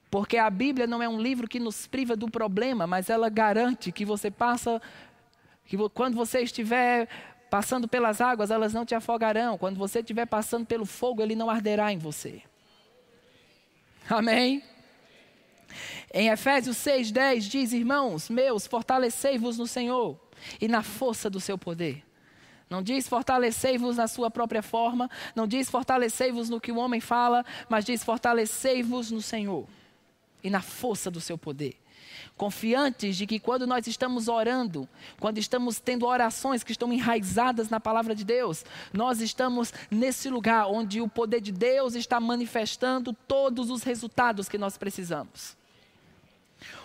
[0.10, 3.92] Porque a Bíblia não é um livro que nos priva do problema, mas ela garante
[3.92, 4.82] que você passa,
[5.66, 7.08] que quando você estiver
[7.50, 9.58] passando pelas águas, elas não te afogarão.
[9.58, 12.42] Quando você estiver passando pelo fogo, ele não arderá em você.
[14.10, 14.64] Amém?
[16.14, 20.20] Em Efésios 6,10 diz: Irmãos meus, fortalecei-vos no Senhor
[20.62, 22.04] e na força do seu poder.
[22.70, 27.46] Não diz fortalecei-vos na sua própria forma, não diz fortalecei-vos no que o homem fala,
[27.70, 29.68] mas diz fortalecei-vos no Senhor
[30.44, 31.78] e na força do seu poder.
[32.36, 34.88] Confiantes de que quando nós estamos orando,
[35.20, 40.68] quando estamos tendo orações que estão enraizadas na palavra de Deus, nós estamos nesse lugar
[40.68, 45.58] onde o poder de Deus está manifestando todos os resultados que nós precisamos.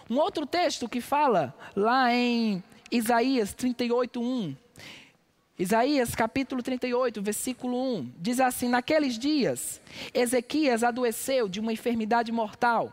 [0.09, 4.57] Um outro texto que fala lá em Isaías 38, 1.
[5.59, 9.81] Isaías capítulo 38, versículo 1, diz assim: Naqueles dias,
[10.13, 12.93] Ezequias adoeceu de uma enfermidade mortal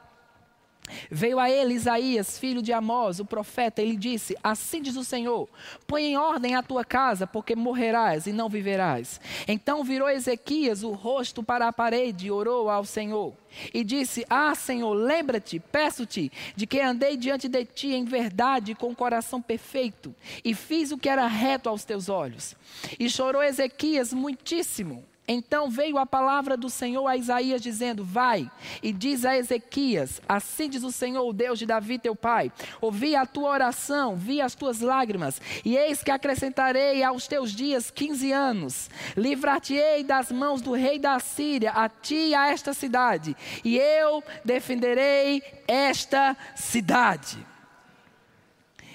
[1.10, 5.04] Veio a ele Isaías, filho de Amós, o profeta, e lhe disse: Assim diz o
[5.04, 5.48] Senhor:
[5.88, 9.20] Põe em ordem a tua casa, porque morrerás e não viverás.
[9.48, 13.34] Então virou Ezequias o rosto para a parede e orou ao Senhor.
[13.74, 18.92] E disse: Ah, Senhor, lembra-te, peço-te, de que andei diante de ti em verdade com
[18.92, 22.56] o coração perfeito, e fiz o que era reto aos teus olhos.
[23.00, 25.04] E chorou Ezequias muitíssimo.
[25.32, 28.50] Então veio a palavra do Senhor a Isaías, dizendo: Vai
[28.82, 33.16] e diz a Ezequias: Assim diz o Senhor, o Deus de Davi, teu pai: Ouvi
[33.16, 38.32] a tua oração, vi as tuas lágrimas, e eis que acrescentarei aos teus dias quinze
[38.32, 38.90] anos.
[39.16, 44.24] Livrar-te-ei das mãos do rei da Síria, a ti e a esta cidade, e eu
[44.44, 47.38] defenderei esta cidade.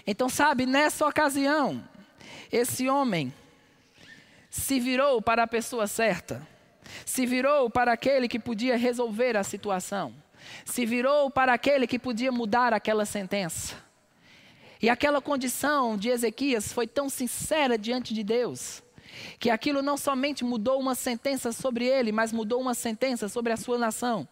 [0.04, 1.80] Então, sabe, nessa ocasião,
[2.50, 3.32] esse homem
[4.54, 6.46] se virou para a pessoa certa,
[7.04, 10.14] se virou para aquele que podia resolver a situação,
[10.64, 13.74] se virou para aquele que podia mudar aquela sentença.
[14.80, 18.80] E aquela condição de Ezequias foi tão sincera diante de Deus,
[19.40, 23.56] que aquilo não somente mudou uma sentença sobre ele, mas mudou uma sentença sobre a
[23.56, 24.26] sua nação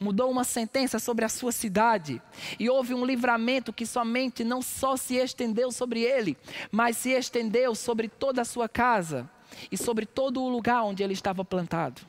[0.00, 2.20] mudou uma sentença sobre a sua cidade.
[2.58, 6.36] E houve um livramento que somente não só se estendeu sobre ele,
[6.72, 9.30] mas se estendeu sobre toda a sua casa
[9.70, 12.02] e sobre todo o lugar onde ele estava plantado.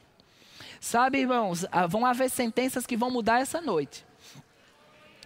[0.80, 4.07] Sabe, irmãos, ah, vão haver sentenças que vão mudar essa noite.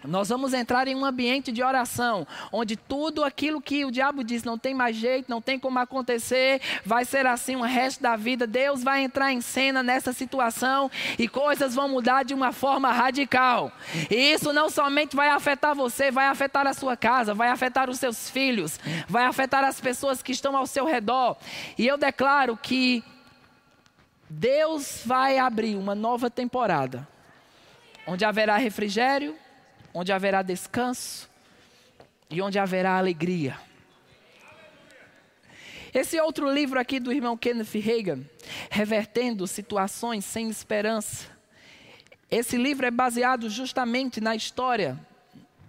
[0.04, 4.42] Nós vamos entrar em um ambiente de oração, onde tudo aquilo que o diabo diz
[4.42, 8.46] não tem mais jeito, não tem como acontecer, vai ser assim o resto da vida.
[8.46, 13.70] Deus vai entrar em cena nessa situação e coisas vão mudar de uma forma radical.
[14.10, 17.98] E isso não somente vai afetar você, vai afetar a sua casa, vai afetar os
[17.98, 21.36] seus filhos, vai afetar as pessoas que estão ao seu redor.
[21.78, 23.04] E eu declaro que
[24.28, 27.06] Deus vai abrir uma nova temporada,
[28.06, 29.36] onde haverá refrigério
[29.94, 31.28] onde haverá descanso
[32.30, 33.58] e onde haverá alegria.
[35.94, 38.20] Esse outro livro aqui do irmão Kenneth Reagan,
[38.70, 41.26] Revertendo Situações Sem Esperança.
[42.30, 44.98] Esse livro é baseado justamente na história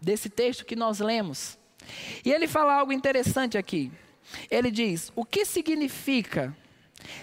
[0.01, 1.57] desse texto que nós lemos.
[2.23, 3.91] E ele fala algo interessante aqui.
[4.49, 6.55] Ele diz: o que significa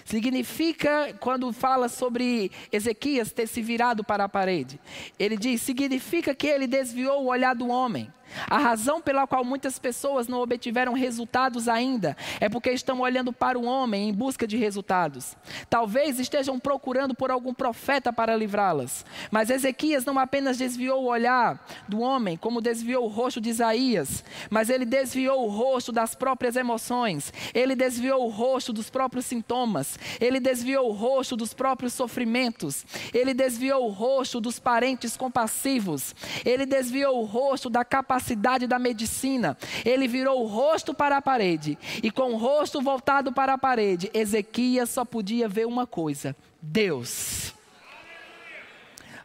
[0.05, 4.79] Significa, quando fala sobre Ezequias ter se virado para a parede,
[5.17, 8.11] ele diz: significa que ele desviou o olhar do homem
[8.49, 13.57] a razão pela qual muitas pessoas não obtiveram resultados ainda é porque estão olhando para
[13.57, 15.35] o homem em busca de resultados.
[15.69, 19.05] Talvez estejam procurando por algum profeta para livrá-las.
[19.29, 24.23] Mas Ezequias não apenas desviou o olhar do homem, como desviou o rosto de Isaías,
[24.49, 29.97] mas ele desviou o rosto das próprias emoções, ele desviou o rosto dos próprios sintomas,
[30.19, 36.15] ele desviou o rosto dos próprios sofrimentos, ele desviou o rosto dos parentes compassivos,
[36.45, 39.57] ele desviou o rosto da capacidade capacidade da medicina.
[39.83, 41.77] Ele virou o rosto para a parede.
[42.01, 47.53] E com o rosto voltado para a parede, Ezequias só podia ver uma coisa: Deus.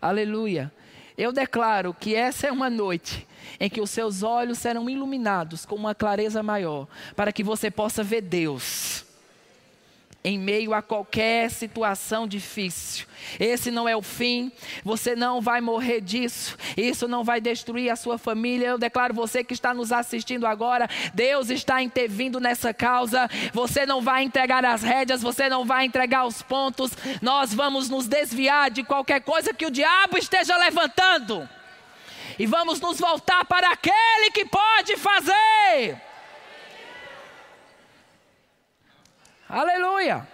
[0.00, 0.72] Aleluia.
[1.16, 3.26] Eu declaro que essa é uma noite
[3.58, 8.04] em que os seus olhos serão iluminados com uma clareza maior, para que você possa
[8.04, 9.05] ver Deus
[10.26, 13.06] em meio a qualquer situação difícil.
[13.38, 14.50] Esse não é o fim,
[14.82, 18.66] você não vai morrer disso, isso não vai destruir a sua família.
[18.66, 23.30] Eu declaro você que está nos assistindo agora, Deus está intervindo nessa causa.
[23.52, 26.90] Você não vai entregar as rédeas, você não vai entregar os pontos.
[27.22, 31.48] Nós vamos nos desviar de qualquer coisa que o diabo esteja levantando.
[32.36, 36.05] E vamos nos voltar para aquele que pode fazer.
[39.48, 40.26] Aleluia.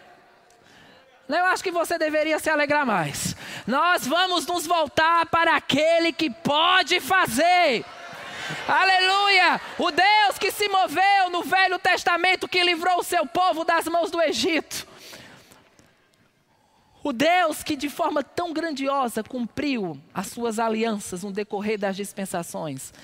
[1.28, 3.34] Eu acho que você deveria se alegrar mais.
[3.66, 7.84] Nós vamos nos voltar para aquele que pode fazer.
[8.68, 9.60] Aleluia!
[9.78, 14.10] O Deus que se moveu no Velho Testamento, que livrou o seu povo das mãos
[14.10, 14.86] do Egito.
[17.04, 22.94] O Deus que de forma tão grandiosa cumpriu as suas alianças no decorrer das dispensações.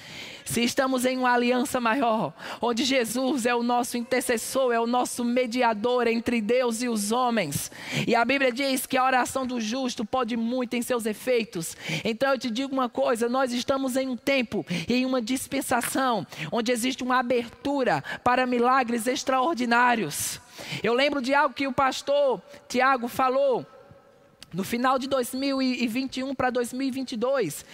[0.45, 5.25] Se estamos em uma aliança maior, onde Jesus é o nosso intercessor, é o nosso
[5.25, 7.73] mediador entre Deus e os homens.
[8.07, 11.77] E a Bíblia diz que a oração do justo pode muito em seus efeitos.
[12.05, 16.71] Então eu te digo uma coisa: nós estamos em um tempo, em uma dispensação, onde
[16.71, 20.41] existe uma abertura para milagres extraordinários.
[20.83, 23.67] Eu lembro de algo que o pastor Tiago falou
[24.53, 27.65] no final de 2021 para 2022.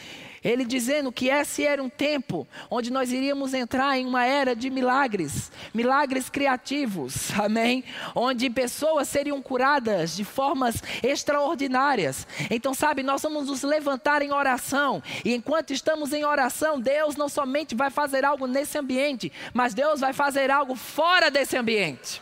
[0.45, 4.69] Ele dizendo que esse era um tempo onde nós iríamos entrar em uma era de
[4.69, 7.83] milagres, milagres criativos, amém?
[8.15, 12.27] Onde pessoas seriam curadas de formas extraordinárias.
[12.51, 17.29] Então, sabe, nós vamos nos levantar em oração, e enquanto estamos em oração, Deus não
[17.29, 22.21] somente vai fazer algo nesse ambiente, mas Deus vai fazer algo fora desse ambiente.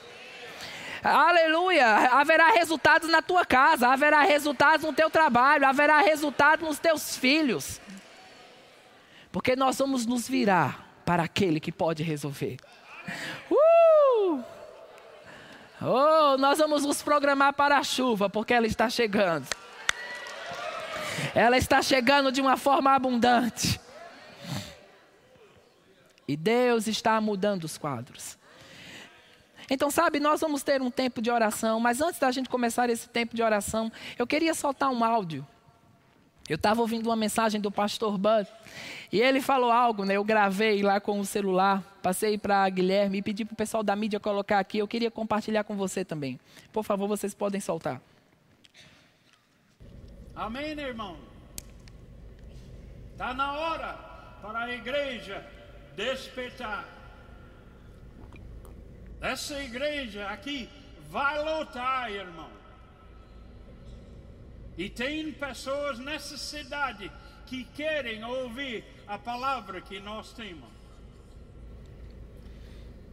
[1.02, 1.86] Aleluia!
[2.12, 7.80] Haverá resultados na tua casa, haverá resultados no teu trabalho, haverá resultados nos teus filhos.
[9.32, 12.58] Porque nós vamos nos virar para aquele que pode resolver.
[13.50, 14.44] Uh!
[15.80, 19.48] Oh, nós vamos nos programar para a chuva, porque ela está chegando.
[21.34, 23.80] Ela está chegando de uma forma abundante.
[26.28, 28.38] E Deus está mudando os quadros.
[29.74, 33.08] Então, sabe, nós vamos ter um tempo de oração, mas antes da gente começar esse
[33.08, 35.46] tempo de oração, eu queria soltar um áudio.
[36.46, 38.46] Eu estava ouvindo uma mensagem do pastor Bud
[39.10, 40.18] e ele falou algo, né?
[40.18, 43.96] Eu gravei lá com o celular, passei para Guilherme e pedi para o pessoal da
[43.96, 44.76] mídia colocar aqui.
[44.76, 46.38] Eu queria compartilhar com você também.
[46.70, 47.98] Por favor, vocês podem soltar.
[50.36, 51.16] Amém, irmão?
[53.12, 53.94] Está na hora
[54.42, 55.42] para a igreja
[55.96, 57.01] despertar.
[59.22, 60.68] Essa igreja aqui
[61.08, 62.50] vai lotar, irmão.
[64.76, 67.08] E tem pessoas nessa cidade
[67.46, 70.68] que querem ouvir a palavra que nós temos.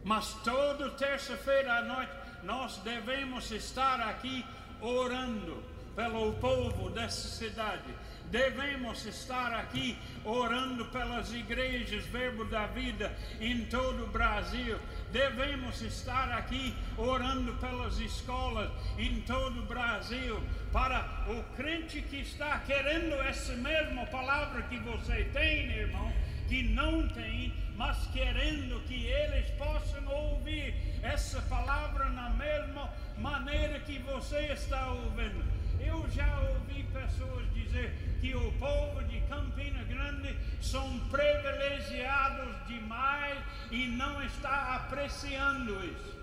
[0.04, 2.12] Mas toda terça-feira à noite
[2.44, 4.44] nós devemos estar aqui
[4.82, 5.64] orando
[5.96, 7.94] pelo povo dessa cidade
[8.30, 14.78] Devemos estar aqui orando pelas igrejas Verbo da Vida em todo o Brasil.
[15.12, 20.40] Devemos estar aqui orando pelas escolas em todo o Brasil.
[20.72, 26.14] Para o crente que está querendo essa mesma palavra que você tem, irmão,
[26.48, 33.98] que não tem, mas querendo que eles possam ouvir essa palavra na mesma maneira que
[34.00, 35.59] você está ouvindo.
[35.80, 43.38] Eu já ouvi pessoas dizer que o povo de Campina Grande são privilegiados demais
[43.72, 46.20] e não está apreciando isso.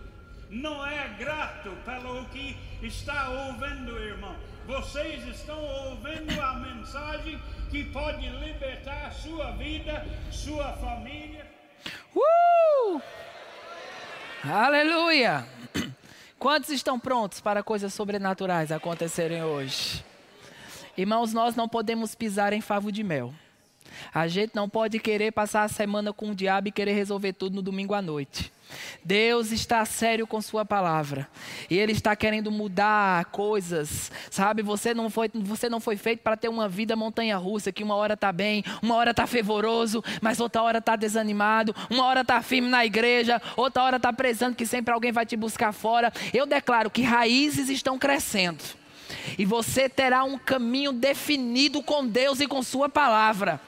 [0.50, 4.36] Não é grato pelo que está ouvindo, irmão.
[4.66, 7.40] Vocês estão ouvindo a mensagem
[7.70, 11.46] que pode libertar sua vida, sua família.
[12.14, 13.00] Uh!
[14.44, 15.44] Aleluia!
[16.38, 20.04] Quantos estão prontos para coisas sobrenaturais acontecerem hoje?
[20.96, 23.32] Irmãos, nós não podemos pisar em favo de mel.
[24.12, 27.56] A gente não pode querer passar a semana com o diabo e querer resolver tudo
[27.56, 28.52] no domingo à noite.
[29.04, 31.28] Deus está sério com sua palavra.
[31.70, 34.10] E ele está querendo mudar coisas.
[34.30, 37.84] Sabe, você não foi, você não foi feito para ter uma vida montanha russa, que
[37.84, 42.22] uma hora está bem, uma hora está fervoroso, mas outra hora está desanimado, uma hora
[42.22, 46.12] está firme na igreja, outra hora está prezando que sempre alguém vai te buscar fora.
[46.34, 48.62] Eu declaro que raízes estão crescendo.
[49.38, 53.60] E você terá um caminho definido com Deus e com Sua palavra.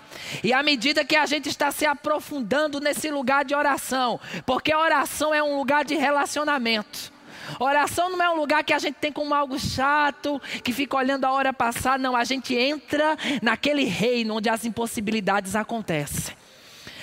[0.42, 4.78] E à medida que a gente está se aprofundando nesse lugar de oração, porque a
[4.78, 7.12] oração é um lugar de relacionamento.
[7.58, 11.24] Oração não é um lugar que a gente tem como algo chato, que fica olhando
[11.24, 11.98] a hora passar.
[11.98, 16.36] Não, a gente entra naquele reino onde as impossibilidades acontecem.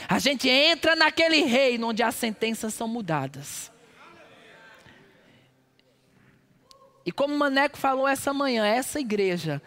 [0.07, 3.71] A gente entra naquele reino onde as sentenças são mudadas.
[7.05, 9.61] E como o Maneco falou essa manhã, essa igreja,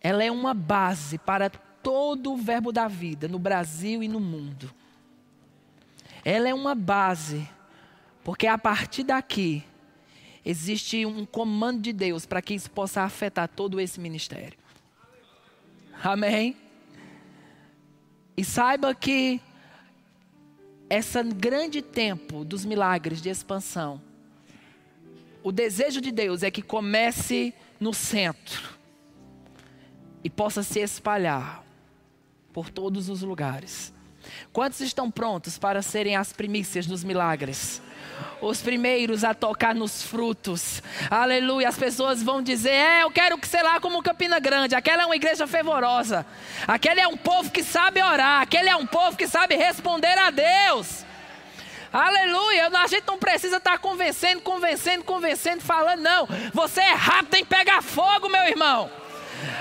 [0.00, 1.50] ela é uma base para
[1.82, 4.72] todo o verbo da vida, no Brasil e no mundo.
[6.24, 7.48] Ela é uma base,
[8.22, 9.64] porque a partir daqui,
[10.44, 14.58] existe um comando de Deus para que isso possa afetar todo esse ministério.
[16.02, 16.56] Amém?
[18.36, 19.40] E saiba que
[20.88, 24.00] esse grande tempo dos milagres de expansão
[25.42, 28.76] o desejo de Deus é que comece no centro
[30.22, 31.64] e possa se espalhar
[32.58, 33.92] por todos os lugares.
[34.52, 37.80] Quantos estão prontos para serem as primícias dos milagres?
[38.42, 40.82] Os primeiros a tocar nos frutos.
[41.08, 41.68] Aleluia.
[41.68, 44.74] As pessoas vão dizer: É, eu quero que sei lá como Campina Grande.
[44.74, 46.26] Aquela é uma igreja fervorosa.
[46.66, 48.42] Aquele é um povo que sabe orar.
[48.42, 51.04] Aquele é um povo que sabe responder a Deus.
[51.92, 52.70] Aleluia.
[52.76, 56.28] A gente não precisa estar convencendo, convencendo, convencendo, falando, não.
[56.52, 58.90] Você é rápido em pegar fogo, meu irmão.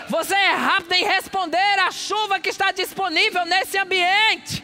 [0.09, 4.63] Você é rápido em responder à chuva que está disponível nesse ambiente.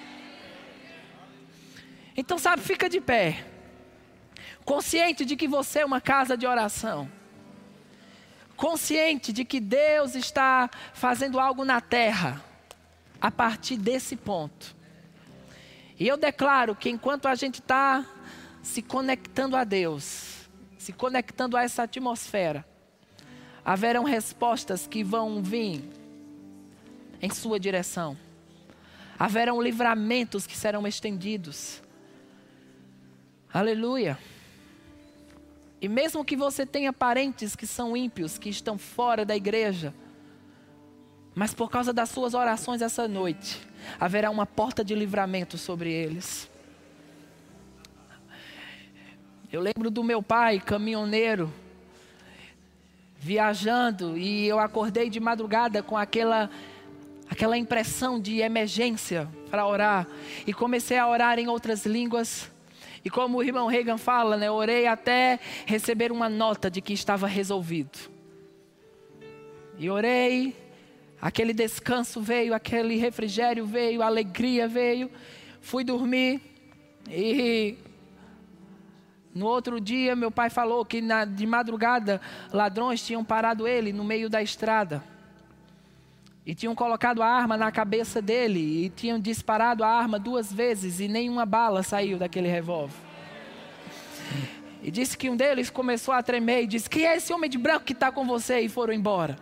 [2.15, 3.45] Então, sabe, fica de pé.
[4.63, 7.09] Consciente de que você é uma casa de oração.
[8.55, 12.41] consciente de que Deus está fazendo algo na terra
[13.19, 14.75] a partir desse ponto.
[15.99, 18.05] E eu declaro que enquanto a gente está
[18.61, 22.65] se conectando a Deus, se conectando a essa atmosfera,
[23.65, 25.83] haverão respostas que vão vir
[27.21, 28.17] em sua direção.
[29.17, 31.81] Haverão livramentos que serão estendidos.
[33.53, 34.17] Aleluia.
[35.79, 39.93] E mesmo que você tenha parentes que são ímpios, que estão fora da igreja,
[41.35, 43.59] mas por causa das suas orações essa noite,
[43.99, 46.49] haverá uma porta de livramento sobre eles.
[49.51, 51.53] Eu lembro do meu pai, caminhoneiro,
[53.23, 56.49] viajando, e eu acordei de madrugada com aquela
[57.29, 60.05] aquela impressão de emergência para orar,
[60.45, 62.51] e comecei a orar em outras línguas.
[63.03, 67.25] E como o irmão Reagan fala, né, orei até receber uma nota de que estava
[67.25, 67.97] resolvido.
[69.79, 70.55] E orei,
[71.19, 75.09] aquele descanso veio, aquele refrigério veio, alegria veio.
[75.59, 76.39] Fui dormir
[77.09, 77.77] e
[79.33, 82.21] no outro dia meu pai falou que na, de madrugada
[82.51, 85.03] ladrões tinham parado ele no meio da estrada.
[86.45, 90.99] E tinham colocado a arma na cabeça dele e tinham disparado a arma duas vezes
[90.99, 92.95] e nenhuma bala saiu daquele revólver.
[94.83, 97.57] E disse que um deles começou a tremer e disse: Quem é esse homem de
[97.57, 98.59] branco que está com você?
[98.59, 99.37] E foram embora.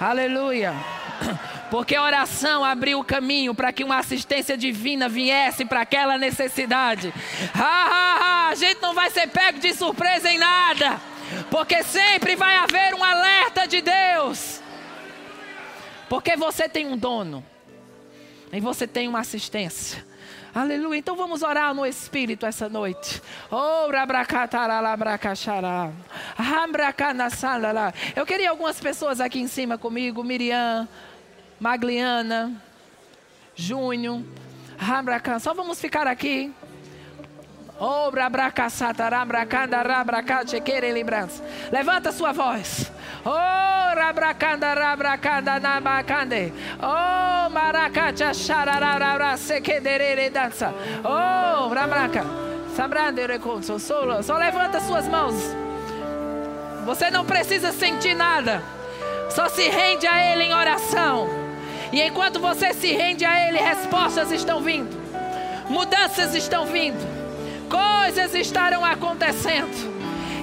[0.00, 0.74] Aleluia.
[1.74, 7.12] Porque a oração abriu o caminho para que uma assistência divina viesse para aquela necessidade.
[7.52, 8.48] Ha, ha, ha.
[8.50, 11.00] A gente não vai ser pego de surpresa em nada.
[11.50, 14.62] Porque sempre vai haver um alerta de Deus.
[16.08, 17.44] Porque você tem um dono.
[18.52, 20.06] E você tem uma assistência.
[20.54, 21.00] Aleluia.
[21.00, 23.20] Então vamos orar no Espírito essa noite.
[23.50, 23.88] Oh,
[28.14, 30.22] Eu queria algumas pessoas aqui em cima comigo.
[30.22, 30.88] Miriam,
[31.64, 32.52] Magliana,
[33.54, 34.20] Júnior.
[35.40, 36.52] Só vamos ficar aqui.
[37.80, 38.10] Oh,
[41.72, 42.92] Levanta sua voz.
[43.24, 43.64] Oh.
[46.82, 47.48] Oh,
[50.30, 50.70] dança.
[53.26, 54.22] Reconso, solo.
[54.22, 55.34] Só levanta suas mãos.
[56.84, 58.62] Você não precisa sentir nada.
[59.30, 61.43] Só se rende a Ele em oração.
[61.94, 64.94] E enquanto você se rende a Ele, respostas estão vindo.
[65.70, 67.24] Mudanças estão vindo
[67.74, 69.94] coisas estarão acontecendo.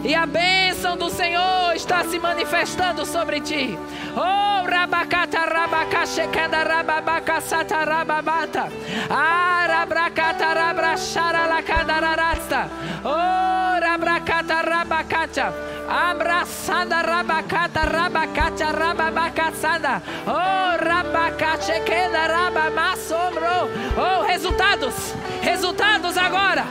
[0.03, 3.77] E a bênção do Senhor está se manifestando sobre ti.
[4.15, 8.71] Oh, rabacata rabacachecanda rababacasata rababata.
[9.09, 12.69] Arabracata rabrachara lacandararasta.
[13.05, 14.20] Oh, rabracata
[14.61, 15.53] rabacacha.
[15.89, 20.01] Abraçada rabacata rabacacha rababacaçada.
[20.25, 23.69] Oh, rabacachecanda rabamassomro.
[23.97, 25.13] Oh, resultados.
[25.41, 26.65] Resultados agora.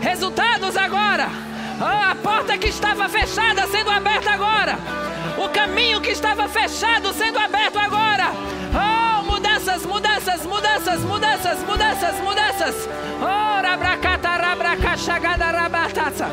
[0.00, 1.28] Resultados agora.
[1.78, 4.78] Oh, a porta que estava fechada sendo aberta agora.
[5.36, 8.30] O caminho que estava fechado sendo aberto agora.
[8.72, 12.88] Oh, mudanças, mudanças, mudanças, mudanças, mudanças, mudanças.
[13.20, 14.15] Oh, rabracata,
[14.56, 16.28] rabracachagada, rabatata.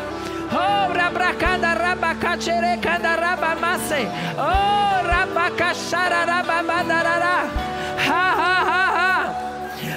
[0.52, 4.08] Oh, rabracada, rabacachere, rabamase.
[4.38, 7.38] Oh, rabacachara, rababadarara.
[7.98, 9.14] Ha, ha, ha, ha.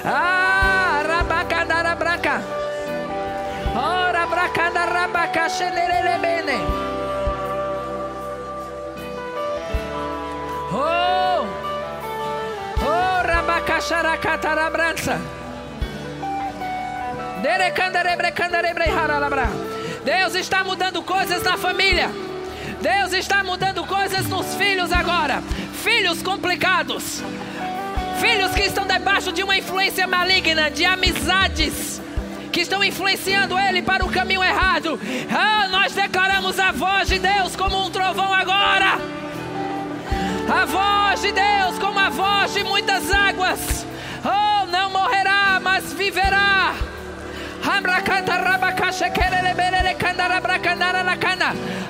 [0.05, 2.57] Ah, rabacada, rabraca.
[3.77, 6.57] Ora bracanda rabaca xenerele bene.
[10.73, 11.45] Oh!
[12.81, 15.36] Oh, rabaca xaracata rabrança.
[20.07, 22.09] Deus está mudando coisas na família.
[22.81, 25.41] Deus está mudando coisas nos filhos agora.
[25.83, 27.21] Filhos complicados.
[28.19, 32.01] Filhos que estão debaixo de uma influência maligna, de amizades
[32.51, 34.99] que estão influenciando ele para o caminho errado.
[35.29, 38.99] Ah, nós declaramos a voz de Deus como um trovão agora.
[40.49, 43.85] A voz de Deus como a voz de muitas águas.
[44.25, 46.73] Oh, não morrerá, mas viverá.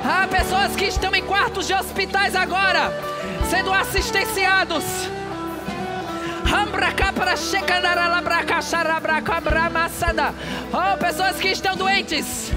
[0.03, 2.91] Há pessoas que estão em quartos de hospitais agora,
[3.49, 4.83] sendo assistenciados.
[10.73, 12.51] Oh, pessoas que estão doentes.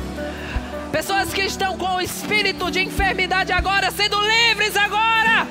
[0.90, 5.46] Pessoas que estão com o espírito de enfermidade agora, sendo livres agora.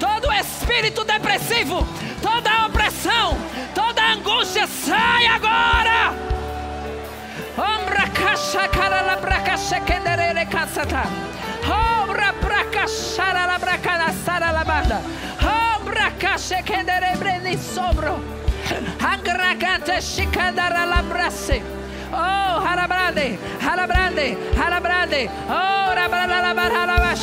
[0.00, 1.86] Todo espírito depressivo,
[2.20, 3.38] toda opressão,
[3.74, 6.31] toda angústia, sai agora.
[11.64, 15.00] Obra pra caçara la bracana sara la banda.
[15.42, 18.20] Ombra cache que derebreni sobro.
[19.00, 21.62] Agragate chicandara la brasse.
[22.12, 25.30] Oh, harabrande, harabrande, harabrande.
[25.48, 27.14] Oh, rabrala la barra la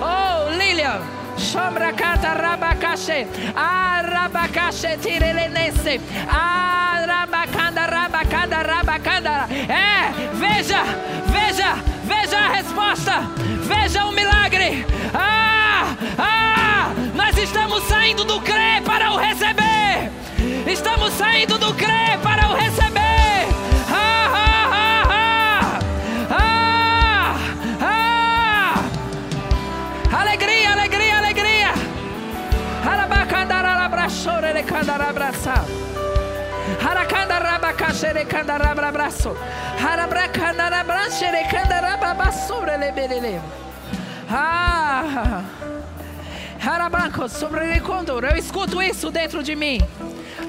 [0.00, 1.23] Oh, Lilian.
[1.44, 9.46] Sombra canta rabacache, arabacache tirelenense, arabacanda, rabacanda, rabacanda.
[9.68, 10.82] É, veja,
[11.26, 11.74] veja,
[12.04, 13.20] veja a resposta,
[13.68, 14.86] veja o milagre.
[15.12, 20.10] Ah, ah, nós estamos saindo do crer para o receber.
[20.66, 23.13] Estamos saindo do crer para o receber.
[44.30, 45.42] Ah.
[48.30, 49.80] Eu escuto isso dentro de mim.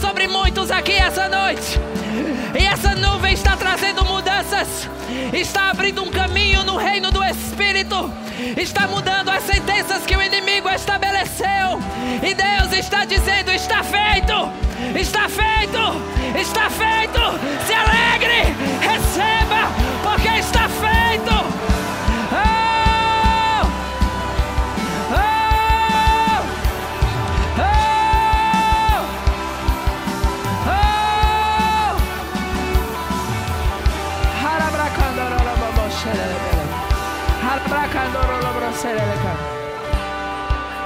[0.00, 1.78] Sobre muitos aqui essa noite.
[2.58, 4.88] E essa nuvem está trazendo mudanças,
[5.32, 8.10] está abrindo um caminho no reino do Espírito,
[8.56, 11.80] está mudando as sentenças que o inimigo estabeleceu.
[12.22, 14.50] E Deus está dizendo: está feito,
[14.98, 17.20] está feito, está feito.
[17.66, 19.68] Se alegre, receba,
[20.02, 21.67] porque está feito.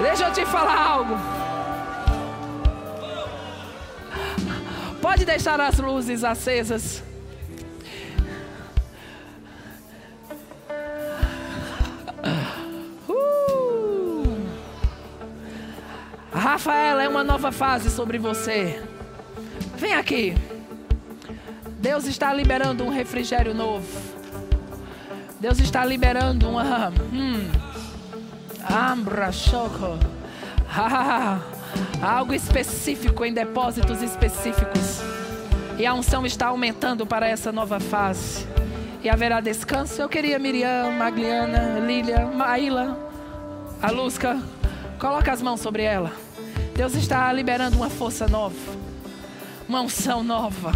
[0.02, 1.14] Deixa eu te falar algo.
[5.00, 7.02] Pode deixar as luzes acesas.
[13.08, 14.36] Uh!
[16.32, 18.82] Rafaela, é uma nova fase sobre você.
[19.76, 20.34] Vem aqui.
[21.78, 23.86] Deus está liberando um refrigério novo.
[25.38, 26.90] Deus está liberando uma.
[27.12, 27.50] Hum,
[28.70, 29.98] ambra, choco.
[30.68, 31.38] Ah,
[32.02, 35.00] algo específico em depósitos específicos.
[35.78, 38.46] E a unção está aumentando para essa nova fase.
[39.02, 40.00] E haverá descanso.
[40.00, 42.98] Eu queria Miriam, Magliana, Lília, Maíla,
[43.82, 44.40] a Lusca.
[44.98, 46.12] Coloca as mãos sobre ela.
[46.74, 48.56] Deus está liberando uma força nova.
[49.68, 50.72] Uma unção nova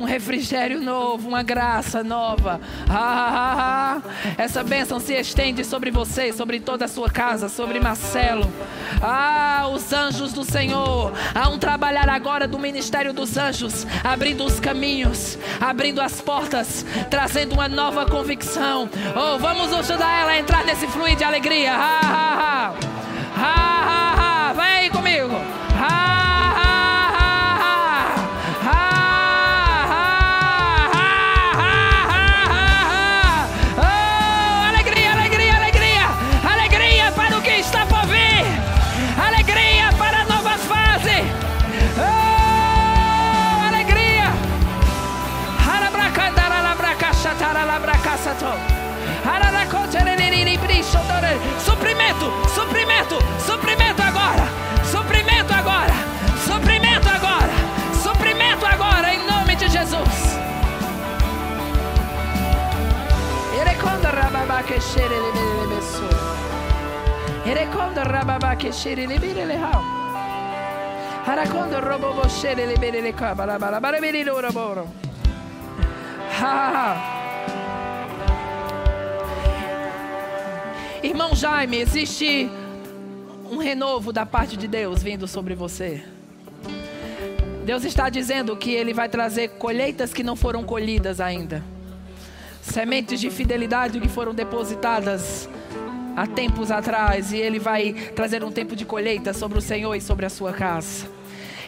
[0.00, 2.58] um refrigério novo, uma graça nova.
[2.88, 7.78] Ah, ah, ah, Essa bênção se estende sobre você, sobre toda a sua casa, sobre
[7.78, 8.50] Marcelo.
[9.02, 11.12] Ah, os anjos do Senhor.
[11.34, 17.52] Há um trabalhar agora do ministério dos anjos, abrindo os caminhos, abrindo as portas, trazendo
[17.52, 18.88] uma nova convicção.
[19.14, 21.74] Oh, vamos ajudar ela a entrar nesse fluir de alegria.
[21.74, 22.74] Ah, ah, ah.
[23.36, 24.30] Ah, ah, ah.
[24.90, 25.69] Comigo.
[51.58, 54.44] Suprimento, suprimento, suprimento agora,
[54.84, 55.94] suprimento agora,
[56.44, 57.52] suprimento agora,
[58.02, 60.38] suprimento agora, em nome de Jesus.
[63.60, 66.08] Erekonda rababa que xere lebele beso.
[67.44, 69.82] Erekonda rababa que xere lebele lehau.
[71.26, 74.86] Harakonda robo xere lebele le kabala bala bala bele lo roboro.
[76.40, 77.19] Ha ha ha.
[81.02, 82.50] Irmão Jaime, existe
[83.50, 86.04] um renovo da parte de Deus vindo sobre você.
[87.64, 91.64] Deus está dizendo que Ele vai trazer colheitas que não foram colhidas ainda,
[92.60, 95.48] sementes de fidelidade que foram depositadas
[96.14, 100.02] há tempos atrás, e Ele vai trazer um tempo de colheita sobre o Senhor e
[100.02, 101.08] sobre a sua casa.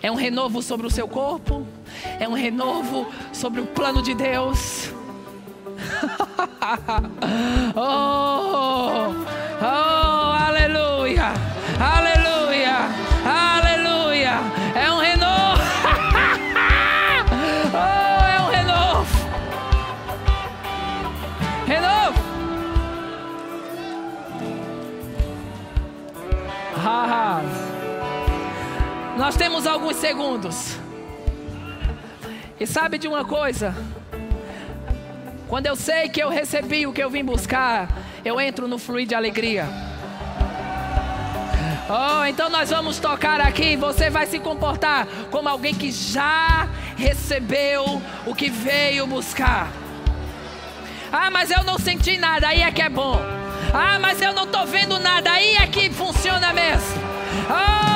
[0.03, 1.67] É um renovo sobre o seu corpo,
[2.21, 4.91] é um renovo sobre o plano de Deus.
[7.75, 9.12] oh!
[29.33, 30.77] Nós temos alguns segundos.
[32.61, 33.75] E sabe de uma coisa?
[35.49, 37.89] Quando eu sei que eu recebi o que eu vim buscar,
[38.27, 39.67] eu entro no fluir de alegria.
[41.89, 43.75] Oh, então nós vamos tocar aqui.
[43.75, 46.69] Você vai se comportar como alguém que já
[46.99, 49.73] recebeu o que veio buscar.
[51.11, 53.19] Ah, mas eu não senti nada, aí é que é bom.
[53.73, 57.01] Ah, mas eu não estou vendo nada, aí é que funciona mesmo.
[57.49, 57.92] Oh!